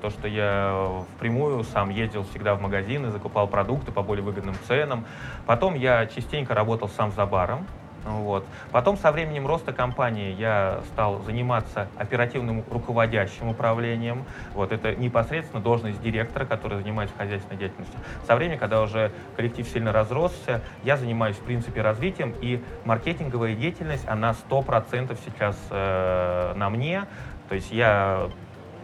то, 0.00 0.10
что 0.10 0.26
я 0.28 1.04
впрямую 1.16 1.62
сам 1.64 1.90
ездил 1.90 2.24
всегда 2.24 2.54
в 2.54 2.60
магазины, 2.60 3.10
закупал 3.10 3.46
продукты 3.46 3.92
по 3.92 4.02
более 4.02 4.24
выгодным 4.24 4.54
ценам. 4.66 5.04
Потом 5.46 5.74
я 5.74 6.06
частенько 6.06 6.54
работал 6.54 6.88
сам 6.88 7.12
за 7.12 7.26
баром. 7.26 7.66
Вот. 8.04 8.44
Потом 8.72 8.96
со 8.96 9.12
временем 9.12 9.46
роста 9.46 9.72
компании 9.72 10.34
я 10.34 10.80
стал 10.92 11.22
заниматься 11.22 11.88
оперативным 11.96 12.64
руководящим 12.70 13.48
управлением. 13.48 14.24
Вот. 14.54 14.72
Это 14.72 14.94
непосредственно 14.94 15.62
должность 15.62 16.00
директора, 16.02 16.44
который 16.44 16.78
занимается 16.78 17.14
хозяйственной 17.16 17.58
деятельностью. 17.58 17.98
Со 18.26 18.36
временем, 18.36 18.58
когда 18.58 18.82
уже 18.82 19.12
коллектив 19.36 19.66
сильно 19.68 19.92
разросся, 19.92 20.62
я 20.82 20.96
занимаюсь 20.96 21.36
в 21.36 21.42
принципе 21.42 21.82
развитием, 21.82 22.34
и 22.40 22.62
маркетинговая 22.84 23.54
деятельность, 23.54 24.06
она 24.08 24.34
100% 24.48 25.18
сейчас 25.24 25.56
э, 25.70 26.54
на 26.56 26.70
мне. 26.70 27.06
То 27.48 27.54
есть 27.54 27.72
я 27.72 28.30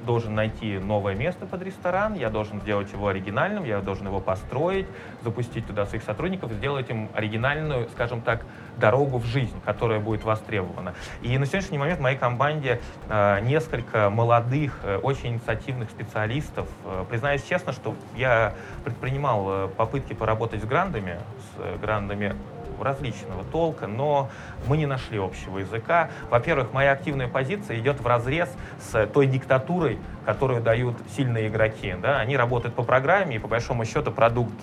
должен 0.07 0.35
найти 0.35 0.79
новое 0.79 1.14
место 1.14 1.45
под 1.45 1.62
ресторан, 1.62 2.14
я 2.14 2.31
должен 2.31 2.61
сделать 2.61 2.90
его 2.92 3.09
оригинальным, 3.09 3.64
я 3.64 3.81
должен 3.81 4.07
его 4.07 4.21
построить, 4.21 4.87
запустить 5.23 5.66
туда 5.66 5.85
своих 5.85 6.05
сотрудников, 6.05 6.53
сделать 6.53 6.88
им 6.88 7.11
оригинальную, 7.12 7.88
скажем 7.90 8.23
так, 8.23 8.47
дорогу 8.79 9.19
в 9.19 9.27
жизнь, 9.27 9.61
которая 9.64 10.01
будет 10.01 10.25
востребована. 10.25 10.95
И 11.23 11.37
на 11.37 11.47
сегодняшний 11.47 11.79
момент 11.79 11.99
в 11.99 12.03
моей 12.03 12.16
команде 12.16 12.81
э, 13.09 13.40
несколько 13.40 14.09
молодых, 14.09 14.79
э, 14.85 14.99
очень 14.99 15.35
инициативных 15.35 15.90
специалистов. 15.90 16.69
Э, 16.85 17.05
признаюсь 17.09 17.42
честно, 17.42 17.73
что 17.73 17.95
я 18.16 18.55
предпринимал 18.85 19.69
попытки 19.69 20.12
поработать 20.12 20.62
с 20.62 20.64
грандами, 20.64 21.19
с 21.38 21.81
грандами 21.81 22.37
различного 22.83 23.45
толка, 23.45 23.87
но 23.87 24.29
мы 24.67 24.77
не 24.77 24.87
нашли 24.87 25.19
общего 25.19 25.59
языка. 25.59 26.11
Во-первых, 26.31 26.73
моя 26.73 26.93
активная 26.93 27.29
позиция 27.29 27.79
идет 27.79 28.01
в 28.01 28.07
разрез 28.07 28.49
с 28.81 29.07
той 29.07 29.27
диктатурой, 29.27 29.99
которую 30.25 30.61
дают 30.61 30.97
сильные 31.17 31.49
игроки. 31.49 31.95
Да? 32.01 32.19
Они 32.19 32.37
работают 32.37 32.75
по 32.75 32.83
программе, 32.83 33.37
и 33.37 33.39
по 33.39 33.49
большому 33.49 33.85
счету 33.85 34.11
продукт 34.11 34.55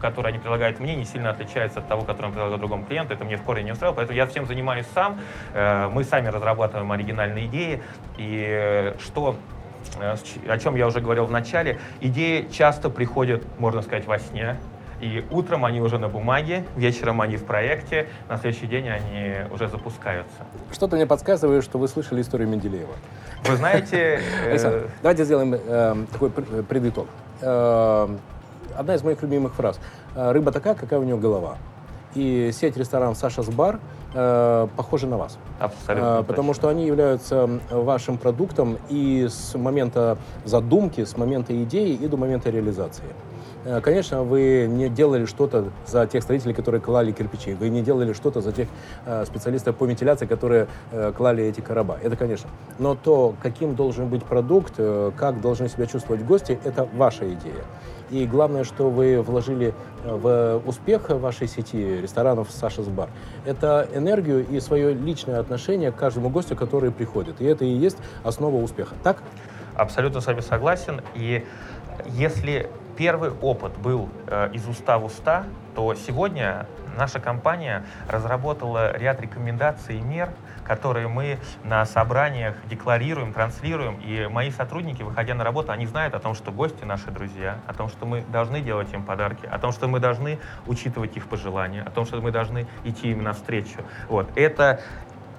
который 0.00 0.28
они 0.28 0.38
предлагают 0.38 0.80
мне, 0.80 0.94
не 0.94 1.04
сильно 1.04 1.30
отличается 1.30 1.80
от 1.80 1.88
того, 1.88 2.02
который 2.02 2.26
он 2.26 2.32
предлагает 2.32 2.60
другому 2.60 2.84
клиенту. 2.84 3.14
Это 3.14 3.24
мне 3.24 3.36
в 3.36 3.42
корне 3.42 3.64
не 3.64 3.72
устраивало, 3.72 3.96
поэтому 3.96 4.16
я 4.16 4.26
всем 4.26 4.46
занимаюсь 4.46 4.86
сам. 4.94 5.18
Э, 5.54 5.88
Мы 5.88 6.04
сами 6.04 6.28
разрабатываем 6.28 6.90
оригинальные 6.92 7.46
идеи. 7.46 7.82
И 8.16 8.44
э, 8.46 8.94
что 9.00 9.36
э, 9.98 10.16
о 10.48 10.58
чем 10.58 10.76
я 10.76 10.86
уже 10.86 11.00
говорил 11.00 11.26
в 11.26 11.30
начале, 11.30 11.78
идеи 12.00 12.48
часто 12.52 12.90
приходят, 12.90 13.44
можно 13.58 13.82
сказать, 13.82 14.06
во 14.06 14.18
сне. 14.18 14.56
И 15.00 15.24
утром 15.30 15.64
они 15.64 15.80
уже 15.80 15.98
на 15.98 16.08
бумаге, 16.08 16.64
вечером 16.76 17.20
они 17.20 17.36
в 17.36 17.44
проекте, 17.44 18.08
на 18.28 18.38
следующий 18.38 18.66
день 18.66 18.88
они 18.88 19.34
уже 19.52 19.68
запускаются. 19.68 20.38
Что-то 20.72 20.96
мне 20.96 21.06
подсказывает, 21.06 21.64
что 21.64 21.78
вы 21.78 21.86
слышали 21.88 22.22
историю 22.22 22.48
Менделеева. 22.48 22.94
Вы 23.44 23.56
знаете, 23.56 24.20
э, 24.46 24.50
Александр, 24.50 24.90
давайте 25.02 25.24
сделаем 25.24 25.54
э, 25.54 26.06
такой 26.12 26.30
пр- 26.30 26.62
предытог. 26.62 27.08
Э, 27.42 28.08
одна 28.76 28.94
из 28.94 29.02
моих 29.02 29.20
любимых 29.22 29.54
фраз. 29.54 29.78
Э, 30.14 30.32
Рыба 30.32 30.50
такая, 30.50 30.74
какая 30.74 30.98
у 30.98 31.04
нее 31.04 31.18
голова. 31.18 31.56
И 32.14 32.50
сеть 32.54 32.78
ресторанов 32.78 33.18
Саша's 33.22 33.54
Бар 33.54 33.78
э, 34.14 34.68
похожа 34.76 35.06
на 35.06 35.18
вас. 35.18 35.36
абсолютно 35.60 36.18
А, 36.18 36.22
Потому 36.22 36.48
точно. 36.48 36.54
что 36.54 36.68
они 36.70 36.86
являются 36.86 37.46
вашим 37.70 38.16
продуктом 38.16 38.78
и 38.88 39.26
с 39.28 39.54
момента 39.54 40.16
задумки, 40.46 41.04
с 41.04 41.18
момента 41.18 41.52
идеи 41.64 41.92
и 41.92 42.06
до 42.08 42.16
момента 42.16 42.48
реализации. 42.48 43.04
Э, 43.66 43.80
конечно, 43.80 44.22
вы 44.22 44.66
не 44.68 44.88
делали 44.88 45.24
что-то 45.24 45.70
за 45.86 46.06
тех 46.06 46.22
строителей, 46.22 46.54
которые 46.54 46.80
клали 46.80 47.10
кирпичи. 47.10 47.54
Вы 47.54 47.68
не 47.68 47.82
делали 47.82 48.12
что-то 48.12 48.40
за 48.40 48.52
тех 48.52 48.68
э, 49.04 49.24
специалистов 49.26 49.76
по 49.76 49.84
вентиляции, 49.84 50.26
которые 50.26 50.68
э, 50.92 51.12
клали 51.16 51.44
эти 51.44 51.60
короба. 51.60 51.98
Это, 52.02 52.16
конечно. 52.16 52.48
Но 52.78 52.94
то, 52.94 53.34
каким 53.42 53.74
должен 53.74 54.08
быть 54.08 54.24
продукт, 54.24 54.74
как 55.16 55.40
должны 55.40 55.68
себя 55.68 55.86
чувствовать 55.86 56.24
гости, 56.24 56.58
это 56.64 56.88
ваша 56.94 57.32
идея. 57.32 57.64
И 58.10 58.26
главное, 58.26 58.62
что 58.62 58.88
вы 58.88 59.20
вложили 59.20 59.74
в 60.04 60.62
успех 60.64 61.08
вашей 61.08 61.48
сети 61.48 62.00
ресторанов 62.00 62.48
«Саша's 62.50 62.88
Бар», 62.88 63.08
это 63.44 63.88
энергию 63.94 64.46
и 64.46 64.60
свое 64.60 64.94
личное 64.94 65.40
отношение 65.40 65.90
к 65.90 65.96
каждому 65.96 66.28
гостю, 66.28 66.54
который 66.54 66.92
приходит. 66.92 67.40
И 67.40 67.44
это 67.44 67.64
и 67.64 67.70
есть 67.70 67.96
основа 68.22 68.62
успеха. 68.62 68.94
Так? 69.02 69.22
Абсолютно 69.74 70.20
с 70.20 70.26
вами 70.26 70.40
согласен. 70.40 71.00
И 71.14 71.44
если 72.10 72.70
первый 72.96 73.30
опыт 73.30 73.76
был 73.78 74.08
э, 74.26 74.50
из 74.52 74.66
уста 74.66 74.98
в 74.98 75.04
уста, 75.04 75.44
то 75.74 75.94
сегодня 75.94 76.66
наша 76.96 77.20
компания 77.20 77.84
разработала 78.08 78.96
ряд 78.96 79.20
рекомендаций 79.20 79.98
и 79.98 80.00
мер, 80.00 80.30
которые 80.64 81.06
мы 81.06 81.38
на 81.62 81.84
собраниях 81.84 82.56
декларируем, 82.68 83.32
транслируем. 83.32 84.00
И 84.00 84.26
мои 84.28 84.50
сотрудники, 84.50 85.02
выходя 85.02 85.34
на 85.34 85.44
работу, 85.44 85.72
они 85.72 85.86
знают 85.86 86.14
о 86.14 86.18
том, 86.18 86.34
что 86.34 86.50
гости 86.50 86.84
наши 86.84 87.10
друзья, 87.10 87.58
о 87.66 87.74
том, 87.74 87.88
что 87.88 88.06
мы 88.06 88.22
должны 88.22 88.60
делать 88.60 88.92
им 88.92 89.04
подарки, 89.04 89.46
о 89.46 89.58
том, 89.58 89.72
что 89.72 89.86
мы 89.86 90.00
должны 90.00 90.38
учитывать 90.66 91.16
их 91.16 91.28
пожелания, 91.28 91.82
о 91.82 91.90
том, 91.90 92.06
что 92.06 92.20
мы 92.20 92.30
должны 92.32 92.66
идти 92.84 93.10
им 93.10 93.22
навстречу. 93.22 93.78
Вот. 94.08 94.28
Эта 94.34 94.80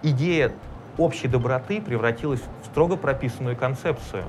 идея 0.04 0.52
общей 0.98 1.28
доброты 1.28 1.82
превратилась 1.82 2.42
в 2.62 2.66
строго 2.68 2.96
прописанную 2.96 3.56
концепцию 3.56 4.24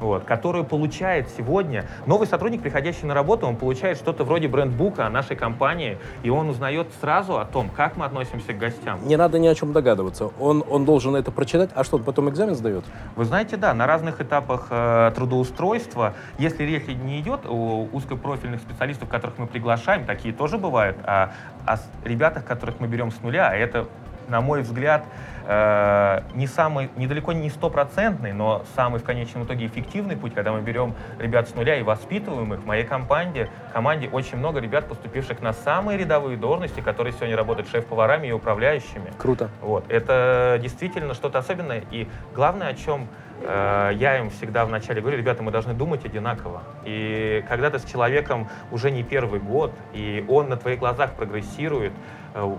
вот, 0.00 0.24
которую 0.24 0.64
получает 0.64 1.28
сегодня 1.36 1.86
новый 2.06 2.26
сотрудник, 2.26 2.62
приходящий 2.62 3.06
на 3.06 3.14
работу, 3.14 3.46
он 3.46 3.56
получает 3.56 3.98
что-то 3.98 4.24
вроде 4.24 4.48
брендбука 4.48 5.06
о 5.06 5.10
нашей 5.10 5.36
компании, 5.36 5.98
и 6.22 6.30
он 6.30 6.48
узнает 6.48 6.88
сразу 7.00 7.38
о 7.38 7.44
том, 7.44 7.68
как 7.68 7.96
мы 7.96 8.06
относимся 8.06 8.52
к 8.52 8.58
гостям. 8.58 9.06
Не 9.06 9.16
надо 9.16 9.38
ни 9.38 9.46
о 9.46 9.54
чем 9.54 9.72
догадываться. 9.72 10.30
Он, 10.40 10.64
он 10.68 10.84
должен 10.84 11.14
это 11.14 11.30
прочитать, 11.30 11.70
а 11.74 11.84
что, 11.84 11.96
он 11.96 12.04
потом 12.04 12.28
экзамен 12.30 12.54
сдает? 12.54 12.84
Вы 13.16 13.24
знаете, 13.24 13.56
да, 13.56 13.74
на 13.74 13.86
разных 13.86 14.20
этапах 14.20 14.68
э, 14.70 15.12
трудоустройства, 15.14 16.14
если 16.38 16.64
речь 16.64 16.86
не 16.86 17.20
идет 17.20 17.40
о 17.46 17.88
узкопрофильных 17.92 18.60
специалистов, 18.60 19.08
которых 19.08 19.38
мы 19.38 19.46
приглашаем, 19.46 20.06
такие 20.06 20.34
тоже 20.34 20.58
бывают, 20.58 20.96
а 21.04 21.32
о 21.66 21.76
ребятах, 22.04 22.44
которых 22.44 22.80
мы 22.80 22.88
берем 22.88 23.10
с 23.10 23.20
нуля, 23.22 23.48
а 23.50 23.54
это 23.54 23.86
на 24.30 24.40
мой 24.40 24.62
взгляд, 24.62 25.04
э, 25.46 26.22
не 26.34 26.46
самый, 26.46 26.90
недалеко 26.96 27.32
не 27.32 27.50
стопроцентный, 27.50 28.32
но 28.32 28.62
самый 28.76 29.00
в 29.00 29.04
конечном 29.04 29.44
итоге 29.44 29.66
эффективный 29.66 30.16
путь, 30.16 30.34
когда 30.34 30.52
мы 30.52 30.62
берем 30.62 30.94
ребят 31.18 31.48
с 31.48 31.54
нуля 31.54 31.76
и 31.76 31.82
воспитываем 31.82 32.54
их. 32.54 32.60
В 32.60 32.66
моей 32.66 32.84
команде, 32.84 33.50
команде 33.72 34.08
очень 34.08 34.38
много 34.38 34.60
ребят, 34.60 34.86
поступивших 34.86 35.42
на 35.42 35.52
самые 35.52 35.98
рядовые 35.98 36.38
должности, 36.38 36.80
которые 36.80 37.12
сегодня 37.12 37.36
работают 37.36 37.68
шеф-поварами 37.68 38.28
и 38.28 38.32
управляющими. 38.32 39.12
Круто. 39.18 39.50
Вот. 39.60 39.84
Это 39.90 40.58
действительно 40.62 41.14
что-то 41.14 41.38
особенное. 41.38 41.82
И 41.90 42.08
главное, 42.34 42.68
о 42.68 42.74
чем 42.74 43.08
э, 43.42 43.90
я 43.94 44.18
им 44.18 44.30
всегда 44.30 44.64
вначале 44.64 45.00
говорю, 45.00 45.18
ребята, 45.18 45.42
мы 45.42 45.50
должны 45.50 45.74
думать 45.74 46.04
одинаково. 46.04 46.62
И 46.84 47.44
когда 47.48 47.70
ты 47.70 47.80
с 47.80 47.84
человеком 47.84 48.48
уже 48.70 48.90
не 48.90 49.02
первый 49.02 49.40
год, 49.40 49.72
и 49.92 50.24
он 50.28 50.48
на 50.48 50.56
твоих 50.56 50.78
глазах 50.78 51.14
прогрессирует, 51.14 51.92
э, 52.34 52.56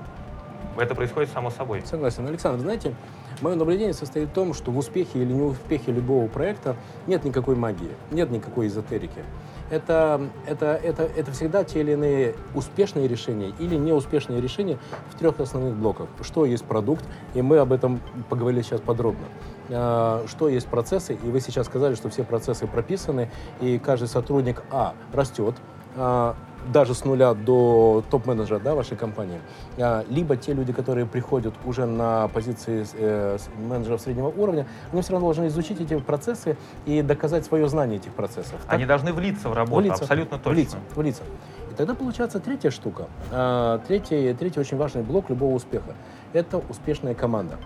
это 0.77 0.95
происходит 0.95 1.29
само 1.29 1.49
собой. 1.49 1.81
Согласен. 1.85 2.25
Александр, 2.27 2.61
знаете, 2.61 2.95
мое 3.41 3.55
наблюдение 3.55 3.93
состоит 3.93 4.29
в 4.29 4.31
том, 4.33 4.53
что 4.53 4.71
в 4.71 4.77
успехе 4.77 5.19
или 5.19 5.31
не 5.31 5.41
успехе 5.41 5.91
любого 5.91 6.27
проекта 6.27 6.75
нет 7.07 7.23
никакой 7.23 7.55
магии, 7.55 7.91
нет 8.11 8.31
никакой 8.31 8.67
эзотерики. 8.67 9.23
Это, 9.69 10.21
это, 10.45 10.79
это, 10.83 11.03
это 11.03 11.31
всегда 11.31 11.63
те 11.63 11.79
или 11.79 11.93
иные 11.93 12.35
успешные 12.55 13.07
решения 13.07 13.53
или 13.57 13.75
неуспешные 13.75 14.41
решения 14.41 14.77
в 15.09 15.17
трех 15.17 15.39
основных 15.39 15.75
блоках. 15.75 16.07
Что 16.21 16.45
есть 16.45 16.65
продукт, 16.65 17.05
и 17.35 17.41
мы 17.41 17.57
об 17.57 17.71
этом 17.71 18.01
поговорили 18.29 18.63
сейчас 18.63 18.81
подробно. 18.81 19.25
А, 19.69 20.25
что 20.27 20.49
есть 20.49 20.67
процессы, 20.67 21.13
и 21.13 21.29
вы 21.29 21.39
сейчас 21.39 21.67
сказали, 21.67 21.95
что 21.95 22.09
все 22.09 22.25
процессы 22.25 22.67
прописаны, 22.67 23.29
и 23.61 23.79
каждый 23.79 24.09
сотрудник, 24.09 24.61
а, 24.71 24.93
растет, 25.13 25.55
а, 25.95 26.35
даже 26.67 26.93
с 26.93 27.05
нуля 27.05 27.33
до 27.33 28.03
топ-менеджера 28.09 28.59
да, 28.59 28.75
вашей 28.75 28.97
компании, 28.97 29.39
а, 29.77 30.05
либо 30.09 30.37
те 30.37 30.53
люди, 30.53 30.73
которые 30.73 31.05
приходят 31.05 31.53
уже 31.65 31.85
на 31.85 32.27
позиции 32.27 32.85
э, 32.93 33.37
менеджеров 33.57 34.01
среднего 34.01 34.27
уровня, 34.27 34.67
они 34.91 35.01
все 35.01 35.13
равно 35.13 35.27
должны 35.27 35.47
изучить 35.47 35.81
эти 35.81 35.97
процессы 35.99 36.57
и 36.85 37.01
доказать 37.01 37.45
свое 37.45 37.67
знание 37.67 37.97
этих 37.97 38.13
процессов. 38.13 38.59
Так? 38.65 38.73
Они 38.73 38.85
должны 38.85 39.13
влиться 39.13 39.49
в 39.49 39.53
работу, 39.53 39.81
влиться, 39.81 40.03
абсолютно 40.03 40.37
точно. 40.37 40.53
Влиться, 40.53 40.77
влиться. 40.95 41.23
И 41.71 41.73
тогда 41.73 41.95
получается 41.95 42.39
третья 42.39 42.69
штука, 42.69 43.07
а, 43.31 43.79
третий, 43.87 44.33
третий 44.33 44.59
очень 44.59 44.77
важный 44.77 45.03
блок 45.03 45.29
любого 45.29 45.55
успеха. 45.55 45.95
Это 46.33 46.61
успешная 46.69 47.15
команда 47.15 47.57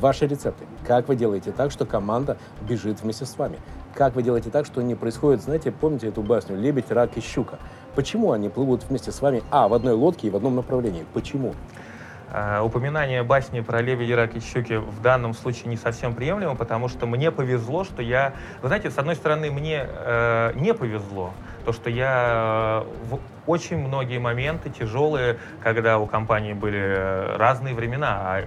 ваши 0.00 0.26
рецепты. 0.26 0.64
Как 0.86 1.08
вы 1.08 1.16
делаете 1.16 1.52
так, 1.52 1.70
что 1.70 1.86
команда 1.86 2.36
бежит 2.68 3.02
вместе 3.02 3.24
с 3.24 3.36
вами? 3.36 3.58
Как 3.94 4.14
вы 4.14 4.22
делаете 4.22 4.50
так, 4.50 4.66
что 4.66 4.82
не 4.82 4.94
происходит, 4.94 5.42
знаете, 5.42 5.72
помните 5.72 6.08
эту 6.08 6.22
басню 6.22 6.56
«Лебедь, 6.56 6.90
рак 6.90 7.16
и 7.16 7.20
щука»? 7.20 7.58
Почему 7.98 8.30
они 8.30 8.48
плывут 8.48 8.84
вместе 8.84 9.10
с 9.10 9.20
вами, 9.20 9.42
а, 9.50 9.66
в 9.66 9.74
одной 9.74 9.94
лодке 9.94 10.28
и 10.28 10.30
в 10.30 10.36
одном 10.36 10.54
направлении? 10.54 11.04
Почему? 11.14 11.56
Uh, 12.30 12.62
упоминание 12.62 13.24
басни 13.24 13.60
про 13.60 13.80
лебеди, 13.80 14.12
рак 14.12 14.36
и 14.36 14.40
щуки 14.40 14.74
в 14.74 15.02
данном 15.02 15.34
случае 15.34 15.70
не 15.70 15.76
совсем 15.76 16.14
приемлемо, 16.14 16.54
потому 16.54 16.86
что 16.86 17.06
мне 17.06 17.32
повезло, 17.32 17.82
что 17.82 18.00
я... 18.00 18.34
Вы 18.62 18.68
знаете, 18.68 18.92
с 18.92 18.98
одной 18.98 19.16
стороны, 19.16 19.50
мне 19.50 19.84
э, 19.84 20.52
не 20.54 20.74
повезло, 20.74 21.32
то, 21.64 21.72
что 21.72 21.90
я 21.90 22.84
э, 22.84 23.06
в 23.10 23.18
очень 23.50 23.78
многие 23.78 24.18
моменты 24.18 24.70
тяжелые, 24.70 25.38
когда 25.62 25.98
у 25.98 26.06
компании 26.06 26.52
были 26.52 26.78
э, 26.78 27.36
разные 27.36 27.74
времена, 27.74 28.20
а 28.20 28.44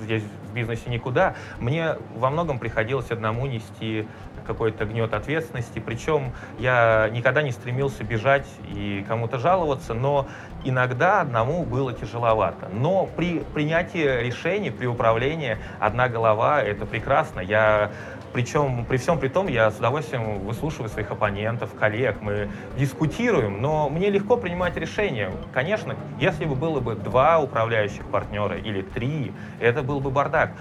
здесь 0.00 0.22
в 0.50 0.54
бизнесе 0.54 0.90
никуда, 0.90 1.34
мне 1.58 1.96
во 2.16 2.30
многом 2.30 2.58
приходилось 2.58 3.10
одному 3.10 3.46
нести 3.46 4.06
какой-то 4.46 4.84
гнет 4.84 5.14
ответственности. 5.14 5.78
Причем 5.78 6.32
я 6.58 7.08
никогда 7.12 7.42
не 7.42 7.52
стремился 7.52 8.02
бежать 8.04 8.46
и 8.74 9.04
кому-то 9.06 9.38
жаловаться, 9.38 9.94
но 9.94 10.26
иногда 10.64 11.20
одному 11.20 11.64
было 11.64 11.92
тяжеловато. 11.92 12.68
Но 12.72 13.06
при 13.06 13.40
принятии 13.40 14.22
решений, 14.22 14.70
при 14.70 14.86
управлении 14.86 15.58
одна 15.78 16.08
голова— 16.08 16.62
это 16.62 16.86
прекрасно. 16.86 17.40
Я 17.40 17.90
причем 18.32 18.84
при 18.84 18.96
всем 18.96 19.18
при 19.18 19.28
том 19.28 19.48
я 19.48 19.70
с 19.70 19.78
удовольствием 19.78 20.40
выслушиваю 20.40 20.88
своих 20.88 21.10
оппонентов, 21.10 21.74
коллег, 21.74 22.20
мы 22.20 22.48
дискутируем, 22.78 23.60
но 23.60 23.88
мне 23.88 24.10
легко 24.10 24.36
принимать 24.36 24.76
решения. 24.76 25.30
Конечно, 25.52 25.96
если 26.20 26.44
бы 26.44 26.54
было 26.54 26.80
бы 26.80 26.94
два 26.94 27.38
управляющих 27.40 28.04
партнера 28.06 28.56
или 28.56 28.82
три, 28.82 29.32
это 29.58 29.82
был 29.82 30.00
бы 30.00 30.10
бардак. 30.10 30.52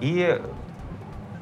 И 0.00 0.40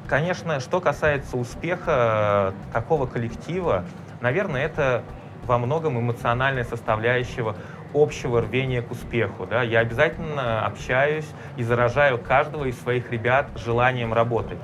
Конечно, 0.07 0.61
что 0.61 0.79
касается 0.79 1.35
успеха 1.35 2.53
такого 2.71 3.07
коллектива, 3.07 3.83
наверное, 4.21 4.63
это 4.63 5.03
во 5.45 5.57
многом 5.57 5.99
эмоциональная 5.99 6.63
составляющего 6.63 7.57
общего 7.93 8.41
рвения 8.41 8.81
к 8.81 8.91
успеху. 8.91 9.45
Да? 9.45 9.63
Я 9.63 9.79
обязательно 9.79 10.65
общаюсь 10.65 11.27
и 11.57 11.63
заражаю 11.63 12.19
каждого 12.19 12.65
из 12.65 12.79
своих 12.79 13.11
ребят 13.11 13.47
желанием 13.55 14.13
работать. 14.13 14.57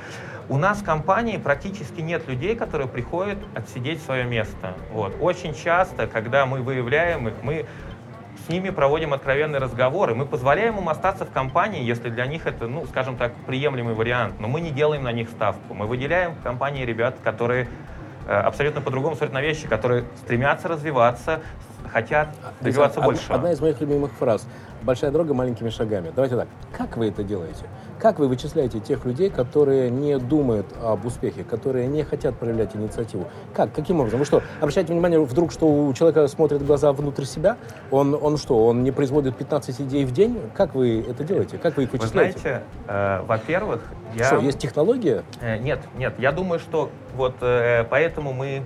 У 0.49 0.57
нас 0.57 0.79
в 0.79 0.83
компании 0.83 1.37
практически 1.37 2.01
нет 2.01 2.27
людей, 2.27 2.55
которые 2.55 2.87
приходят 2.87 3.37
отсидеть 3.55 4.01
свое 4.03 4.25
место. 4.25 4.73
Вот. 4.91 5.15
Очень 5.21 5.53
часто, 5.53 6.05
когда 6.05 6.45
мы 6.45 6.61
выявляем 6.61 7.29
их, 7.29 7.35
мы 7.41 7.65
с 8.45 8.49
ними 8.49 8.69
проводим 8.69 9.13
откровенный 9.13 9.59
разговор, 9.59 10.11
и 10.11 10.13
мы 10.13 10.25
позволяем 10.25 10.77
им 10.77 10.89
остаться 10.89 11.25
в 11.25 11.31
компании, 11.31 11.83
если 11.83 12.09
для 12.09 12.25
них 12.25 12.45
это, 12.45 12.67
ну, 12.67 12.85
скажем 12.87 13.15
так, 13.15 13.33
приемлемый 13.47 13.93
вариант, 13.93 14.35
но 14.39 14.49
мы 14.49 14.59
не 14.59 14.71
делаем 14.71 15.03
на 15.03 15.13
них 15.13 15.29
ставку. 15.29 15.73
Мы 15.73 15.85
выделяем 15.87 16.35
в 16.35 16.41
компании 16.41 16.83
ребят, 16.83 17.15
которые 17.23 17.69
э, 18.27 18.33
абсолютно 18.33 18.81
по-другому 18.81 19.15
смотрят 19.15 19.33
на 19.33 19.41
вещи, 19.41 19.67
которые 19.67 20.03
стремятся 20.17 20.67
развиваться, 20.67 21.41
хотят 21.93 22.29
добиваться 22.59 22.99
Одна, 22.99 23.05
больше. 23.05 23.31
Одна 23.31 23.51
из 23.51 23.61
моих 23.61 23.79
любимых 23.79 24.11
фраз 24.13 24.45
большая 24.83 25.11
дорога 25.11 25.33
маленькими 25.33 25.69
шагами. 25.69 26.11
Давайте 26.13 26.35
так, 26.35 26.47
как 26.75 26.97
вы 26.97 27.07
это 27.07 27.23
делаете? 27.23 27.65
Как 27.99 28.19
вы 28.19 28.27
вычисляете 28.27 28.79
тех 28.79 29.05
людей, 29.05 29.29
которые 29.29 29.89
не 29.89 30.17
думают 30.17 30.65
об 30.81 31.05
успехе, 31.05 31.43
которые 31.43 31.87
не 31.87 32.03
хотят 32.03 32.35
проявлять 32.35 32.75
инициативу? 32.75 33.27
Как? 33.53 33.71
Каким 33.73 33.99
образом? 34.01 34.19
Вы 34.19 34.25
что, 34.25 34.41
обращаете 34.59 34.91
внимание 34.91 35.23
вдруг, 35.23 35.51
что 35.51 35.67
у 35.67 35.93
человека 35.93 36.27
смотрят 36.27 36.65
глаза 36.65 36.91
внутрь 36.91 37.23
себя? 37.23 37.57
Он, 37.91 38.17
он 38.19 38.37
что, 38.37 38.65
он 38.65 38.83
не 38.83 38.91
производит 38.91 39.37
15 39.37 39.81
идей 39.81 40.05
в 40.05 40.11
день? 40.11 40.39
Как 40.53 40.75
вы 40.75 41.05
это 41.07 41.23
делаете? 41.23 41.57
Как 41.57 41.77
вы 41.77 41.83
их 41.83 41.93
вычисляете? 41.93 42.33
Вы 42.33 42.41
знаете, 42.41 42.63
э, 42.87 43.21
во-первых, 43.25 43.81
я... 44.15 44.25
Что, 44.25 44.37
есть 44.39 44.59
технология? 44.59 45.23
Э, 45.41 45.57
нет, 45.57 45.79
нет. 45.97 46.13
Я 46.17 46.31
думаю, 46.31 46.59
что 46.59 46.91
вот 47.15 47.35
э, 47.41 47.85
поэтому 47.89 48.33
мы... 48.33 48.65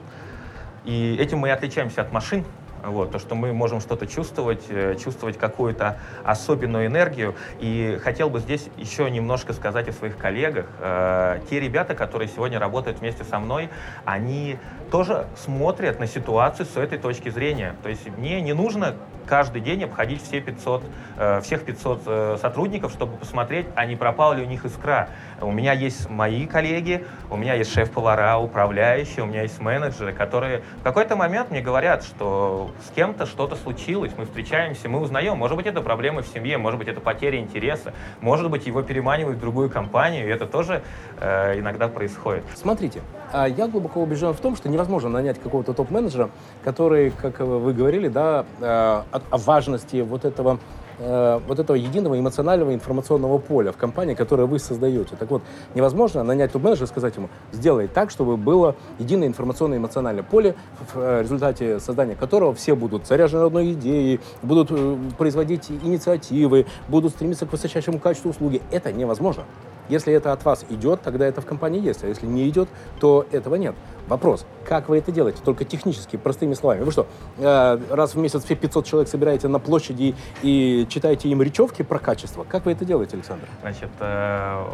И 0.84 1.18
этим 1.20 1.40
мы 1.40 1.50
и 1.50 1.52
отличаемся 1.52 2.02
от 2.02 2.14
машин, 2.14 2.46
Вот, 2.84 3.12
то, 3.12 3.20
что 3.20 3.36
мы 3.36 3.54
можем 3.54 3.82
что-то 3.82 4.08
чувствовать, 4.08 4.66
э, 4.70 4.96
чувствовать 4.96 5.38
какую-то 5.38 6.00
особенную 6.24 6.88
энергию. 6.88 7.36
И 7.60 8.00
хотел 8.04 8.30
бы 8.30 8.40
здесь 8.40 8.70
еще 8.78 9.10
немножко 9.10 9.54
сказать 9.54 9.88
о 9.88 9.94
своих 9.94 10.18
коллегах. 10.18 10.68
Э, 10.80 11.40
те 11.50 11.60
ребята, 11.60 11.96
которые 11.96 12.28
сегодня 12.28 12.60
работают 12.60 13.00
вместе 13.00 13.24
со 13.24 13.40
мной, 13.40 13.70
они 14.06 14.58
тоже 14.92 15.28
смотрят 15.36 16.00
на 16.00 16.08
ситуацию 16.08 16.66
с 16.66 16.78
этой 16.78 16.98
точки 16.98 17.30
зрения. 17.30 17.76
То 17.84 17.90
есть 17.90 18.08
мне 18.18 18.42
не 18.42 18.54
нужно 18.54 18.96
каждый 19.28 19.62
день 19.62 19.84
обходить 19.84 20.24
все 20.24 20.42
500, 20.42 20.84
э, 21.18 21.42
всех 21.42 21.64
500 21.64 22.02
э, 22.06 22.38
сотрудников, 22.42 22.92
чтобы 22.92 23.18
посмотреть, 23.18 23.68
а 23.76 23.86
не 23.86 23.96
пропала 23.96 24.34
ли 24.34 24.44
у 24.44 24.48
них 24.48 24.66
искра. 24.66 25.10
У 25.42 25.52
меня 25.52 25.74
есть 25.74 26.10
мои 26.10 26.48
коллеги, 26.48 27.06
у 27.30 27.38
меня 27.38 27.54
есть 27.54 27.72
шеф-повара, 27.74 28.38
управляющие, 28.38 29.24
у 29.24 29.28
меня 29.28 29.44
есть 29.44 29.60
менеджеры, 29.60 30.14
которые 30.14 30.64
в 30.80 30.84
какой-то 30.84 31.16
момент 31.16 31.52
мне 31.52 31.62
говорят, 31.62 32.04
что 32.04 32.67
с 32.86 32.94
кем-то 32.94 33.26
что-то 33.26 33.56
случилось, 33.56 34.12
мы 34.18 34.26
встречаемся, 34.26 34.90
мы 34.90 35.00
узнаем, 35.00 35.38
может 35.38 35.58
быть, 35.58 35.66
это 35.66 35.82
проблемы 35.82 36.22
в 36.22 36.28
семье, 36.28 36.58
может 36.58 36.80
быть, 36.80 36.88
это 36.88 37.00
потеря 37.00 37.40
интереса, 37.40 37.94
может 38.22 38.50
быть, 38.50 38.68
его 38.68 38.82
переманивают 38.82 39.38
в 39.38 39.42
другую 39.42 39.70
компанию, 39.70 40.28
и 40.28 40.30
это 40.30 40.46
тоже 40.46 40.84
э, 41.20 41.60
иногда 41.60 41.88
происходит. 41.88 42.44
Смотрите, 42.56 43.02
а 43.32 43.48
я 43.48 43.68
глубоко 43.68 44.02
убежден 44.02 44.34
в 44.34 44.40
том, 44.40 44.56
что 44.56 44.70
невозможно 44.70 45.10
нанять 45.10 45.40
какого-то 45.40 45.74
топ-менеджера, 45.74 46.30
который, 46.64 47.12
как 47.12 47.40
вы 47.40 47.74
говорили, 47.74 48.08
да, 48.08 48.46
э, 48.60 48.64
о 48.64 49.38
важности 49.38 50.02
вот 50.02 50.26
этого 50.26 50.60
э, 51.00 51.40
вот 51.48 51.60
этого 51.60 51.76
единого 51.76 52.20
эмоционального 52.20 52.74
информационного 52.74 53.38
поля 53.38 53.72
в 53.72 53.78
компании, 53.78 54.14
которое 54.14 54.46
вы 54.46 54.60
создаете. 54.60 55.16
Так 55.16 55.30
вот, 55.32 55.42
невозможно 55.76 56.24
нанять 56.24 56.52
топ-менеджера 56.52 56.86
и 56.86 56.88
сказать 56.90 57.16
ему, 57.16 57.30
сделай 57.52 57.88
так, 57.88 58.10
чтобы 58.12 58.38
было 58.38 58.76
единое 59.00 59.28
информационное 59.28 59.78
эмоциональное 59.78 60.24
поле, 60.24 60.56
в 60.94 61.00
э, 61.00 61.22
результате 61.22 61.80
создания 61.80 62.16
которого 62.16 62.54
все 62.54 62.76
будут 62.76 63.08
заряжены 63.08 63.44
одной 63.44 63.74
идеей, 63.74 64.20
будут 64.42 64.72
производить 65.18 65.70
инициативы, 65.70 66.66
будут 66.88 67.14
стремиться 67.14 67.46
к 67.46 67.52
высочайшему 67.52 68.00
качеству 68.00 68.32
услуги. 68.32 68.62
Это 68.72 68.92
невозможно. 68.92 69.44
Если 69.90 70.14
это 70.14 70.34
от 70.34 70.44
вас 70.44 70.66
идет, 70.70 71.02
тогда 71.02 71.26
это 71.26 71.42
в 71.42 71.46
компании 71.46 71.82
есть, 71.82 72.04
а 72.04 72.08
если 72.08 72.26
не 72.26 72.48
идет, 72.50 72.68
то 73.00 73.26
этого 73.32 73.56
нет. 73.56 73.76
Вопрос, 74.08 74.46
как 74.66 74.88
вы 74.90 74.98
это 75.00 75.12
делаете? 75.12 75.40
Только 75.44 75.66
технически, 75.66 76.16
простыми 76.16 76.54
словами. 76.54 76.84
Вы 76.84 76.92
что, 76.92 77.08
э, 77.38 77.80
раз 77.90 78.16
в 78.16 78.18
месяц 78.18 78.44
все 78.46 78.56
500 78.56 78.86
человек 78.86 79.10
собираете 79.10 79.48
на 79.48 79.60
площади 79.60 80.16
и 80.42 80.88
читаете 80.90 81.28
им 81.30 81.42
речевки 81.42 81.82
про 81.82 82.00
качество? 82.00 82.46
Как 82.48 82.66
вы 82.66 82.72
это 82.72 82.86
делаете, 82.86 83.18
Александр? 83.18 83.48
Значит, 83.62 83.90
э, 84.00 84.66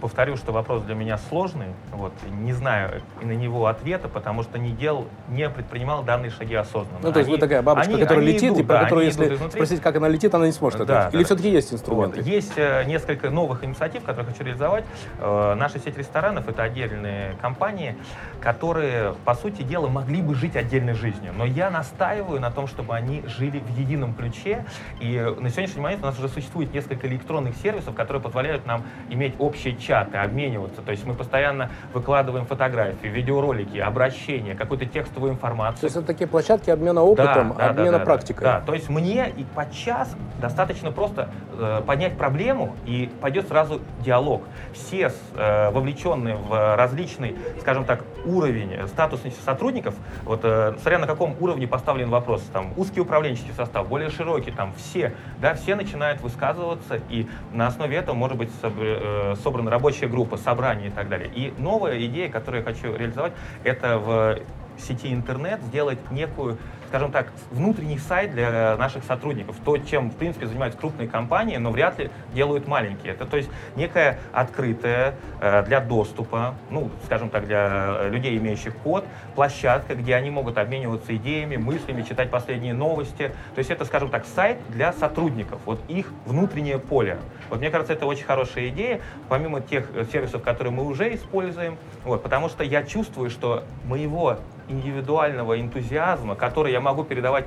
Повторю, 0.00 0.36
что 0.36 0.52
вопрос 0.52 0.82
для 0.82 0.94
меня 0.94 1.18
сложный. 1.18 1.68
Вот, 1.92 2.12
не 2.30 2.52
знаю 2.52 3.02
на 3.22 3.32
него 3.32 3.66
ответа, 3.66 4.08
потому 4.08 4.42
что 4.42 4.58
не 4.58 4.70
делал, 4.70 5.06
не 5.28 5.48
предпринимал 5.48 6.02
данные 6.02 6.30
шаги 6.30 6.54
осознанно. 6.54 6.98
Ну, 7.02 7.12
то 7.12 7.18
есть 7.18 7.28
они, 7.28 7.36
вы 7.36 7.40
такая 7.40 7.62
бабочка, 7.62 7.92
они, 7.92 8.02
которая 8.02 8.24
они 8.24 8.32
летит, 8.32 8.50
идут, 8.52 8.58
и 8.60 8.62
про 8.62 8.74
да, 8.74 8.84
которую, 8.84 9.06
если 9.06 9.34
изнутри. 9.34 9.50
спросить, 9.60 9.80
как 9.80 9.96
она 9.96 10.08
летит, 10.08 10.34
она 10.34 10.46
не 10.46 10.52
сможет 10.52 10.78
Да, 10.78 10.84
ответить. 10.84 11.12
да, 11.12 11.16
Или 11.16 11.22
да. 11.22 11.26
все-таки 11.26 11.50
есть 11.50 11.72
инструменты? 11.72 12.18
Вот. 12.18 12.26
Есть 12.26 12.52
э, 12.56 12.84
несколько 12.86 13.30
новых 13.30 13.64
инициатив, 13.64 14.02
которые 14.04 14.32
хочу 14.32 14.44
реализовать. 14.44 14.84
Э, 15.18 15.54
наша 15.54 15.78
сеть 15.78 15.96
ресторанов— 15.96 16.48
это 16.48 16.62
отдельные 16.62 17.34
компании, 17.40 17.96
которые, 18.40 19.14
по 19.24 19.34
сути 19.34 19.62
дела, 19.62 19.88
могли 19.88 20.22
бы 20.22 20.34
жить 20.34 20.56
отдельной 20.56 20.94
жизнью. 20.94 21.32
Но 21.36 21.44
я 21.44 21.70
настаиваю 21.70 22.40
на 22.40 22.50
том, 22.50 22.66
чтобы 22.66 22.94
они 22.94 23.22
жили 23.26 23.58
в 23.60 23.78
едином 23.78 24.14
ключе. 24.14 24.64
И 25.00 25.18
на 25.38 25.50
сегодняшний 25.50 25.80
момент 25.80 26.02
у 26.02 26.06
нас 26.06 26.18
уже 26.18 26.28
существует 26.28 26.72
несколько 26.74 27.06
электронных 27.06 27.56
сервисов, 27.56 27.94
которые 27.94 28.22
позволяют 28.22 28.66
нам 28.66 28.84
иметь 29.10 29.34
общие 29.38 29.74
чаты, 29.86 30.18
обмениваться. 30.18 30.82
То 30.82 30.90
есть 30.90 31.06
мы 31.06 31.14
постоянно 31.14 31.70
выкладываем 31.92 32.46
фотографии, 32.46 33.06
видеоролики, 33.06 33.78
обращения, 33.78 34.54
какую-то 34.54 34.86
текстовую 34.86 35.32
информацию. 35.32 35.80
То 35.80 35.86
есть 35.86 35.96
это 35.96 36.06
такие 36.06 36.26
площадки 36.26 36.70
обмена 36.70 37.02
опытом, 37.02 37.50
Да, 37.50 37.54
да, 37.54 37.70
обмена 37.70 37.92
да, 37.92 37.98
да, 37.98 38.04
практикой. 38.04 38.44
Да, 38.44 38.60
то 38.60 38.74
есть 38.74 38.88
мне 38.88 39.30
и 39.36 39.44
подчас 39.54 40.14
достаточно 40.40 40.90
просто 40.92 41.30
э, 41.58 41.82
поднять 41.86 42.16
проблему, 42.16 42.74
и 42.84 43.10
пойдет 43.20 43.48
сразу 43.48 43.80
диалог. 44.00 44.42
Все 44.72 45.12
э, 45.34 45.70
вовлеченные 45.70 46.36
в 46.36 46.76
различный, 46.76 47.36
скажем 47.60 47.84
так, 47.84 48.04
уровень 48.24 48.86
статусности 48.88 49.40
сотрудников, 49.40 49.94
вот 50.24 50.40
э, 50.42 50.74
смотря 50.80 50.98
на 50.98 51.06
каком 51.06 51.36
уровне 51.40 51.66
поставлен 51.66 52.10
вопрос, 52.10 52.42
там 52.52 52.72
узкий 52.76 53.00
управленческий 53.00 53.52
состав, 53.54 53.88
более 53.88 54.10
широкий, 54.10 54.50
там 54.50 54.72
все, 54.76 55.14
да, 55.38 55.54
все 55.54 55.74
начинают 55.74 56.20
высказываться, 56.20 57.00
и 57.08 57.26
на 57.52 57.68
основе 57.68 57.96
этого 57.96 58.14
может 58.14 58.36
быть 58.36 58.50
э, 58.62 59.34
собрана 59.42 59.70
рабочая 59.76 60.08
группа, 60.08 60.38
собрание 60.38 60.88
и 60.88 60.90
так 60.90 61.10
далее. 61.10 61.30
И 61.34 61.52
новая 61.58 61.98
идея, 62.06 62.30
которую 62.30 62.62
я 62.62 62.66
хочу 62.66 62.96
реализовать, 62.96 63.34
это 63.62 63.98
в 63.98 64.38
сети 64.78 65.12
интернет 65.12 65.60
сделать 65.64 65.98
некую, 66.10 66.56
скажем 66.86 67.12
так, 67.12 67.28
внутренний 67.50 67.98
сайт 67.98 68.32
для 68.32 68.76
наших 68.76 69.04
сотрудников. 69.04 69.56
То, 69.64 69.78
чем, 69.78 70.10
в 70.10 70.16
принципе, 70.16 70.46
занимаются 70.46 70.78
крупные 70.78 71.08
компании, 71.08 71.56
но 71.56 71.70
вряд 71.70 71.98
ли 71.98 72.10
делают 72.34 72.66
маленькие. 72.66 73.12
Это, 73.12 73.26
то 73.26 73.36
есть, 73.36 73.50
некая 73.76 74.18
открытая 74.32 75.14
э, 75.40 75.62
для 75.64 75.80
доступа, 75.80 76.54
ну, 76.70 76.90
скажем 77.04 77.30
так, 77.30 77.46
для 77.46 78.08
людей, 78.08 78.36
имеющих 78.36 78.74
код, 78.76 79.04
площадка, 79.34 79.94
где 79.94 80.14
они 80.14 80.30
могут 80.30 80.58
обмениваться 80.58 81.14
идеями, 81.16 81.56
мыслями, 81.56 82.02
читать 82.02 82.30
последние 82.30 82.74
новости. 82.74 83.32
То 83.54 83.58
есть, 83.58 83.70
это, 83.70 83.84
скажем 83.84 84.10
так, 84.10 84.24
сайт 84.26 84.58
для 84.68 84.92
сотрудников, 84.92 85.60
вот 85.64 85.80
их 85.88 86.12
внутреннее 86.24 86.78
поле. 86.78 87.18
Вот 87.48 87.60
мне 87.60 87.70
кажется, 87.70 87.92
это 87.92 88.06
очень 88.06 88.24
хорошая 88.24 88.68
идея, 88.68 89.00
помимо 89.28 89.60
тех 89.60 89.88
э, 89.94 90.04
сервисов, 90.10 90.42
которые 90.42 90.72
мы 90.72 90.84
уже 90.84 91.14
используем, 91.14 91.78
вот, 92.04 92.22
потому 92.22 92.48
что 92.48 92.64
я 92.64 92.82
чувствую, 92.82 93.30
что 93.30 93.64
моего 93.84 94.38
индивидуального 94.68 95.60
энтузиазма, 95.60 96.34
который 96.34 96.72
я 96.72 96.80
могу 96.80 97.04
передавать 97.04 97.46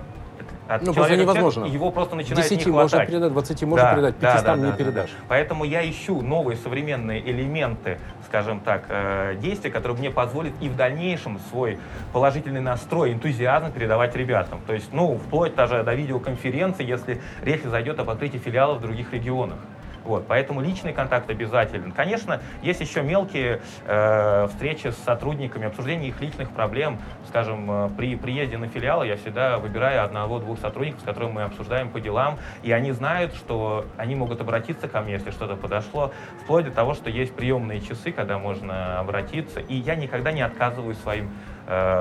от 0.67 0.84
Ну, 0.84 0.93
человека 0.93 1.23
невозможно. 1.23 1.65
его 1.65 1.89
просто 1.91 2.15
начинает 2.15 2.47
10 2.47 2.65
не 2.65 2.71
можно 2.71 2.89
хватать. 2.89 3.10
передать, 3.10 3.34
20 3.34 3.63
можно 3.63 3.91
передать, 3.91 4.15
500 4.17 4.58
не 4.58 4.71
передашь. 4.71 5.10
Поэтому 5.27 5.63
я 5.63 5.89
ищу 5.89 6.21
новые 6.21 6.58
современные 6.58 7.19
элементы, 7.27 7.97
скажем 8.27 8.60
так, 8.60 8.84
э, 8.89 9.36
действий, 9.41 9.71
которые 9.71 9.97
мне 9.97 10.12
позволят 10.12 10.53
и 10.62 10.69
в 10.69 10.75
дальнейшем 10.75 11.39
свой 11.49 11.79
положительный 12.13 12.62
настрой, 12.62 13.12
энтузиазм 13.13 13.71
передавать 13.71 14.15
ребятам. 14.15 14.62
То 14.67 14.73
есть, 14.73 14.93
ну, 14.93 15.17
вплоть 15.17 15.55
даже 15.55 15.84
до 15.84 15.95
видеоконференции, 15.95 16.86
если 16.86 17.19
речь 17.41 17.63
зайдет 17.63 17.99
об 17.99 18.10
открытии 18.12 18.38
филиалов 18.38 18.77
в 18.77 18.82
других 18.82 19.12
регионах. 19.12 19.58
Вот, 20.04 20.26
поэтому 20.28 20.62
личный 20.62 20.94
контакт 20.94 21.30
обязателен. 21.30 21.92
Конечно, 21.92 22.42
есть 22.62 22.82
еще 22.82 23.02
мелкие 23.02 23.62
э, 23.86 24.48
встречи 24.48 24.88
с 24.88 24.98
сотрудниками, 24.98 25.68
обсуждение 25.68 26.10
их 26.10 26.22
личных 26.22 26.52
проблем. 26.52 27.00
Скажем, 27.28 27.70
э, 27.70 27.90
при 27.98 28.16
приезде 28.16 28.58
на 28.58 28.68
филиалы 28.68 29.08
я 29.08 29.18
всегда 29.18 29.58
выбираю 29.58 30.04
одного-двух 30.04 30.60
сотрудников, 30.60 31.02
с 31.02 31.04
которыми 31.04 31.34
мы 31.34 31.42
обсуждаем 31.44 31.90
по 31.90 32.00
делам, 32.00 32.40
и 32.64 32.72
они 32.72 32.92
знают, 32.92 33.36
что 33.36 33.86
они 33.98 34.16
могут 34.16 34.42
обратиться 34.42 34.88
ко 34.88 35.02
мне, 35.02 35.14
если 35.14 35.32
что-то 35.32 35.56
подошло, 35.56 36.12
вплоть 36.44 36.66
до 36.66 36.72
того, 36.72 36.94
что 36.94 37.10
есть 37.10 37.36
приемные 37.36 37.82
часы, 37.82 38.12
когда 38.12 38.38
можно 38.38 39.00
обратиться, 39.00 39.60
и 39.60 39.76
я 39.76 39.96
никогда 39.96 40.32
не 40.32 40.42
отказываю 40.42 40.96
своим 40.96 41.30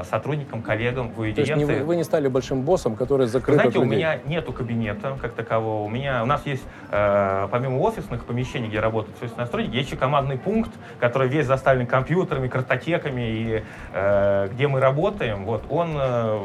сотрудникам, 0.05 0.63
коллегам 0.63 1.11
в 1.11 1.35
То 1.35 1.41
есть 1.41 1.53
вы, 1.53 1.85
вы 1.85 1.97
не 1.97 2.05
стали 2.05 2.29
большим 2.29 2.63
боссом, 2.63 2.97
который 2.97 3.23
Вы 3.23 3.33
закрыт 3.33 3.57
знаете, 3.57 3.79
от 3.79 3.85
у 3.85 3.87
меня 3.87 4.19
нету 4.25 4.53
кабинета 4.53 5.17
как 5.21 5.33
такового. 5.33 5.85
У 5.85 5.89
меня, 5.89 6.23
у 6.23 6.27
нас 6.27 6.47
есть, 6.47 6.65
э, 6.91 7.49
помимо 7.51 7.79
офисных 7.81 8.25
помещений, 8.25 8.69
где 8.69 8.81
работают 8.81 9.17
офисные 9.23 9.47
сотрудники, 9.47 9.77
есть 9.77 9.89
еще 9.89 9.99
командный 9.99 10.39
пункт, 10.39 10.71
который 10.99 11.29
весь 11.29 11.47
заставлен 11.47 11.87
компьютерами, 11.87 12.49
картотеками, 12.49 13.23
и 13.23 13.65
э, 13.93 14.49
где 14.53 14.69
мы 14.69 14.81
работаем. 14.81 15.45
Вот 15.45 15.65
он 15.69 15.91
э, 15.97 16.39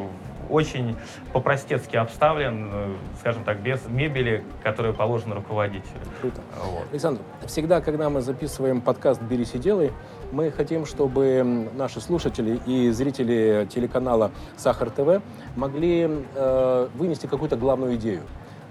очень 0.49 0.95
по-простецки 1.31 1.95
обставлен, 1.95 2.69
э, 2.71 2.95
скажем 3.19 3.43
так, 3.43 3.59
без 3.59 3.85
мебели, 3.87 4.43
которую 4.63 4.93
положено 4.93 5.35
руководителю. 5.35 6.01
Круто. 6.21 6.41
Вот. 6.61 6.85
Александр, 6.91 7.21
всегда, 7.45 7.81
когда 7.81 8.09
мы 8.09 8.21
записываем 8.21 8.81
подкаст 8.81 9.21
«Берись 9.21 9.55
и 9.55 9.59
делай», 9.59 9.91
мы 10.33 10.49
хотим, 10.51 10.85
чтобы 10.85 11.69
наши 11.75 12.01
слушатели 12.01 12.59
и 12.65 12.89
зрители 12.89 13.67
телеканала 13.71 14.31
«Сахар 14.57 14.89
ТВ» 14.89 15.21
могли 15.55 16.09
э, 16.35 16.87
вынести 16.95 17.27
какую-то 17.27 17.55
главную 17.55 17.95
идею. 17.95 18.23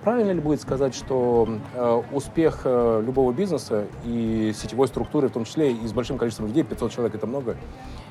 Правильно 0.03 0.33
ли 0.33 0.41
будет 0.41 0.61
сказать, 0.61 0.97
что 0.97 1.49
э, 1.75 2.03
успех 2.11 2.63
э, 2.65 3.03
любого 3.07 3.33
бизнеса 3.33 3.85
и 4.05 4.53
сетевой 4.53 4.89
структуры, 4.89 5.29
в 5.29 5.33
том 5.33 5.45
числе 5.45 5.71
и 5.71 5.87
с 5.87 5.93
большим 5.93 6.19
количеством 6.19 6.49
людей, 6.49 6.65
500 6.65 6.91
человек 6.91 7.15
это 7.15 7.29
много, 7.29 7.57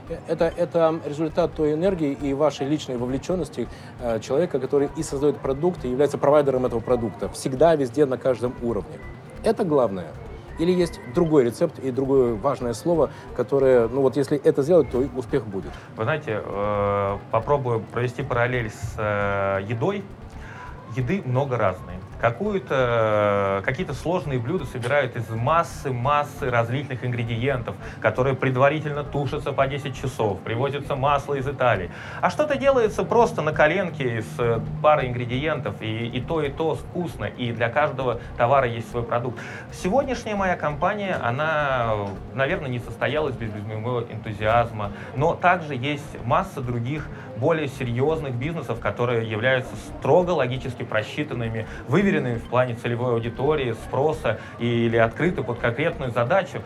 э, 0.07 0.15
это, 0.29 0.45
это 0.45 1.01
результат 1.05 1.53
той 1.53 1.73
энергии 1.73 2.13
и 2.13 2.33
вашей 2.33 2.69
личной 2.69 2.95
вовлеченности 2.95 3.67
э, 3.99 4.21
человека, 4.21 4.61
который 4.61 4.89
и 4.95 5.03
создает 5.03 5.35
продукт, 5.37 5.83
и 5.83 5.89
является 5.89 6.17
провайдером 6.17 6.65
этого 6.65 6.79
продукта. 6.79 7.27
Всегда, 7.27 7.75
везде, 7.75 8.05
на 8.05 8.17
каждом 8.17 8.55
уровне. 8.61 8.97
Это 9.43 9.65
главное. 9.65 10.07
Или 10.59 10.71
есть 10.71 10.99
другой 11.13 11.45
рецепт 11.45 11.79
и 11.79 11.91
другое 11.91 12.33
важное 12.35 12.73
слово, 12.73 13.09
которое, 13.35 13.87
ну 13.87 14.01
вот 14.01 14.17
если 14.17 14.37
это 14.37 14.61
сделать, 14.61 14.89
то 14.89 15.03
успех 15.15 15.45
будет. 15.45 15.71
Вы 15.97 16.03
знаете, 16.03 16.41
э, 16.43 17.17
попробую 17.31 17.81
провести 17.91 18.23
параллель 18.23 18.69
с 18.69 18.95
э, 18.97 19.61
едой. 19.67 20.03
Еды 20.95 21.21
много 21.25 21.57
разной 21.57 21.95
какую-то, 22.21 23.63
какие-то 23.65 23.93
сложные 23.95 24.37
блюда 24.37 24.65
собирают 24.65 25.15
из 25.15 25.27
массы, 25.29 25.91
массы 25.91 26.49
различных 26.49 27.03
ингредиентов, 27.03 27.75
которые 27.99 28.35
предварительно 28.35 29.03
тушатся 29.03 29.51
по 29.51 29.65
10 29.65 29.99
часов, 29.99 30.39
привозится 30.41 30.95
масло 30.95 31.33
из 31.33 31.47
Италии. 31.47 31.89
А 32.21 32.29
что-то 32.29 32.57
делается 32.57 33.03
просто 33.03 33.41
на 33.41 33.53
коленке 33.53 34.19
из 34.19 34.27
э, 34.37 34.59
пары 34.83 35.07
ингредиентов, 35.07 35.81
и, 35.81 36.05
и 36.07 36.21
то, 36.21 36.43
и 36.43 36.49
то 36.51 36.75
вкусно, 36.75 37.25
и 37.25 37.51
для 37.51 37.69
каждого 37.69 38.19
товара 38.37 38.67
есть 38.67 38.91
свой 38.91 39.03
продукт. 39.03 39.39
Сегодняшняя 39.71 40.35
моя 40.35 40.55
компания, 40.55 41.15
она, 41.15 41.95
наверное, 42.35 42.69
не 42.69 42.79
состоялась 42.79 43.35
без, 43.35 43.49
без 43.49 43.63
моего 43.63 44.01
энтузиазма, 44.01 44.91
но 45.15 45.33
также 45.33 45.73
есть 45.73 46.23
масса 46.23 46.61
других 46.61 47.07
более 47.41 47.67
серьезных 47.67 48.35
бизнесов, 48.35 48.79
которые 48.79 49.29
являются 49.29 49.75
строго 49.75 50.29
логически 50.29 50.83
просчитанными, 50.83 51.65
выверенными 51.87 52.37
в 52.37 52.43
плане 52.43 52.75
целевой 52.75 53.13
аудитории, 53.13 53.73
спроса 53.73 54.39
или 54.59 54.95
открыты 54.95 55.41
под 55.41 55.57
конкретную 55.57 56.11
задачу. 56.11 56.61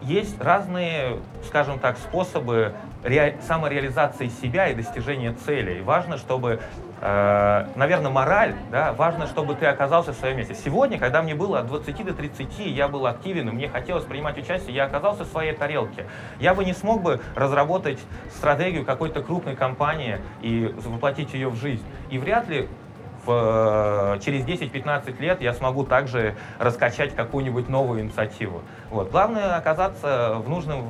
Есть 0.00 0.40
разные, 0.40 1.18
скажем 1.46 1.78
так, 1.78 1.98
способы 1.98 2.72
ре... 3.02 3.36
самореализации 3.46 4.28
себя 4.28 4.68
и 4.68 4.74
достижения 4.74 5.32
целей. 5.32 5.82
Важно, 5.82 6.18
чтобы 6.18 6.60
Э, 7.04 7.66
наверное, 7.74 8.12
мораль, 8.12 8.54
да, 8.70 8.92
важно, 8.92 9.26
чтобы 9.26 9.56
ты 9.56 9.66
оказался 9.66 10.12
в 10.12 10.16
своем 10.16 10.36
месте. 10.36 10.54
Сегодня, 10.54 11.00
когда 11.00 11.20
мне 11.20 11.34
было 11.34 11.58
от 11.58 11.66
20 11.66 12.04
до 12.04 12.14
30, 12.14 12.60
я 12.60 12.86
был 12.86 13.08
активен, 13.08 13.48
и 13.48 13.50
мне 13.50 13.68
хотелось 13.68 14.04
принимать 14.04 14.38
участие, 14.38 14.76
я 14.76 14.84
оказался 14.84 15.24
в 15.24 15.26
своей 15.26 15.52
тарелке. 15.52 16.06
Я 16.38 16.54
бы 16.54 16.64
не 16.64 16.72
смог 16.72 17.02
бы 17.02 17.20
разработать 17.34 17.98
стратегию 18.30 18.84
какой-то 18.84 19.20
крупной 19.20 19.56
компании 19.56 20.20
и 20.42 20.72
воплотить 20.76 21.34
ее 21.34 21.48
в 21.48 21.56
жизнь. 21.56 21.84
И 22.08 22.18
вряд 22.18 22.48
ли 22.48 22.68
в, 23.26 24.20
через 24.24 24.44
10-15 24.44 25.20
лет 25.20 25.40
я 25.40 25.54
смогу 25.54 25.82
также 25.82 26.36
раскачать 26.60 27.16
какую-нибудь 27.16 27.68
новую 27.68 28.02
инициативу. 28.02 28.62
Вот. 28.90 29.10
Главное 29.10 29.56
оказаться 29.56 30.34
в 30.36 30.48
нужном 30.48 30.84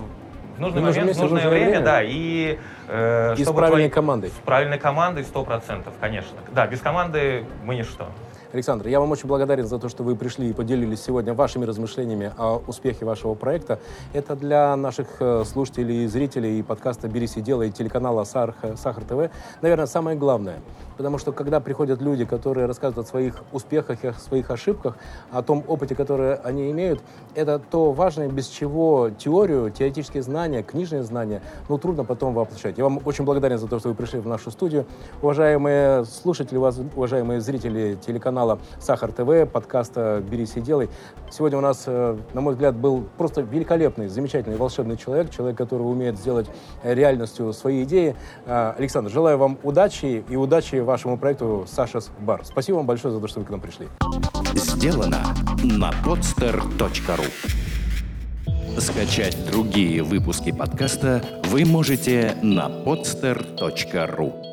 в 0.56 0.60
нужный 0.60 0.80
в 0.80 0.84
момент, 0.84 1.16
в 1.16 1.20
нужное 1.20 1.48
время, 1.48 1.66
время, 1.70 1.84
да, 1.84 2.02
и... 2.02 2.58
Э, 2.88 3.34
и 3.36 3.44
с 3.44 3.52
правильной 3.52 3.88
твои... 3.88 3.88
командой. 3.88 4.30
С 4.30 4.44
правильной 4.44 4.78
командой, 4.78 5.24
сто 5.24 5.44
процентов, 5.44 5.94
конечно. 6.00 6.38
Да, 6.52 6.66
без 6.66 6.80
команды 6.80 7.44
мы 7.64 7.74
ничто. 7.76 8.08
Александр, 8.52 8.86
я 8.88 9.00
вам 9.00 9.10
очень 9.10 9.28
благодарен 9.28 9.66
за 9.66 9.78
то, 9.78 9.88
что 9.88 10.02
вы 10.02 10.14
пришли 10.14 10.50
и 10.50 10.52
поделились 10.52 11.02
сегодня 11.02 11.32
вашими 11.32 11.64
размышлениями 11.64 12.34
о 12.36 12.60
успехе 12.66 13.06
вашего 13.06 13.32
проекта. 13.32 13.78
Это 14.12 14.36
для 14.36 14.76
наших 14.76 15.06
э, 15.20 15.44
слушателей 15.46 16.04
и 16.04 16.06
зрителей 16.06 16.58
и 16.58 16.62
подкаста 16.62 17.08
«Берись 17.08 17.38
и 17.38 17.40
делай» 17.40 17.68
и 17.68 17.72
телеканала 17.72 18.24
«Сахар, 18.24 18.76
Сахар 18.76 19.04
ТВ», 19.04 19.32
наверное, 19.62 19.86
самое 19.86 20.18
главное. 20.18 20.60
Потому 20.98 21.16
что 21.16 21.32
когда 21.32 21.60
приходят 21.60 22.02
люди, 22.02 22.26
которые 22.26 22.66
рассказывают 22.66 23.08
о 23.08 23.10
своих 23.10 23.42
успехах 23.52 24.04
о 24.04 24.12
своих 24.12 24.50
ошибках, 24.50 24.98
о 25.30 25.42
том 25.42 25.64
опыте, 25.66 25.94
который 25.94 26.34
они 26.34 26.70
имеют, 26.70 27.00
это 27.34 27.58
то 27.58 27.92
важное, 27.92 28.28
без 28.28 28.48
чего 28.48 29.08
теорию, 29.08 29.70
теоретические 29.70 30.22
знания, 30.22 30.62
книжные 30.62 31.04
знания, 31.04 31.40
ну, 31.70 31.78
трудно 31.78 32.04
потом 32.04 32.34
воплощать. 32.34 32.76
Я 32.76 32.84
вам 32.84 33.00
очень 33.06 33.24
благодарен 33.24 33.58
за 33.58 33.66
то, 33.66 33.78
что 33.78 33.88
вы 33.88 33.94
пришли 33.94 34.20
в 34.20 34.26
нашу 34.26 34.50
студию. 34.50 34.84
Уважаемые 35.22 36.04
слушатели, 36.04 36.58
уважаемые 36.58 37.40
зрители 37.40 37.96
телеканала 38.06 38.41
канала 38.42 38.58
Сахар 38.80 39.12
ТВ, 39.12 39.50
подкаста 39.52 40.20
«Берись 40.28 40.56
и 40.56 40.60
делай». 40.60 40.90
Сегодня 41.30 41.58
у 41.58 41.60
нас, 41.60 41.84
э, 41.86 42.18
на 42.34 42.40
мой 42.40 42.54
взгляд, 42.54 42.74
был 42.74 43.04
просто 43.16 43.42
великолепный, 43.42 44.08
замечательный, 44.08 44.56
волшебный 44.56 44.96
человек, 44.96 45.30
человек, 45.30 45.56
который 45.56 45.82
умеет 45.82 46.18
сделать 46.18 46.48
реальностью 46.82 47.52
свои 47.52 47.84
идеи. 47.84 48.16
Э, 48.46 48.74
Александр, 48.76 49.10
желаю 49.10 49.38
вам 49.38 49.58
удачи 49.62 50.24
и 50.28 50.36
удачи 50.36 50.76
вашему 50.76 51.18
проекту 51.18 51.66
«Сашас 51.68 52.10
Бар». 52.18 52.40
Спасибо 52.44 52.76
вам 52.76 52.86
большое 52.86 53.14
за 53.14 53.20
то, 53.20 53.28
что 53.28 53.38
вы 53.40 53.46
к 53.46 53.50
нам 53.50 53.60
пришли. 53.60 53.86
Сделано 54.54 55.22
на 55.62 55.92
podster.ru 56.04 57.26
Скачать 58.80 59.36
другие 59.52 60.02
выпуски 60.02 60.50
подкаста 60.50 61.22
вы 61.44 61.64
можете 61.64 62.34
на 62.42 62.68
podster.ru 62.68 64.51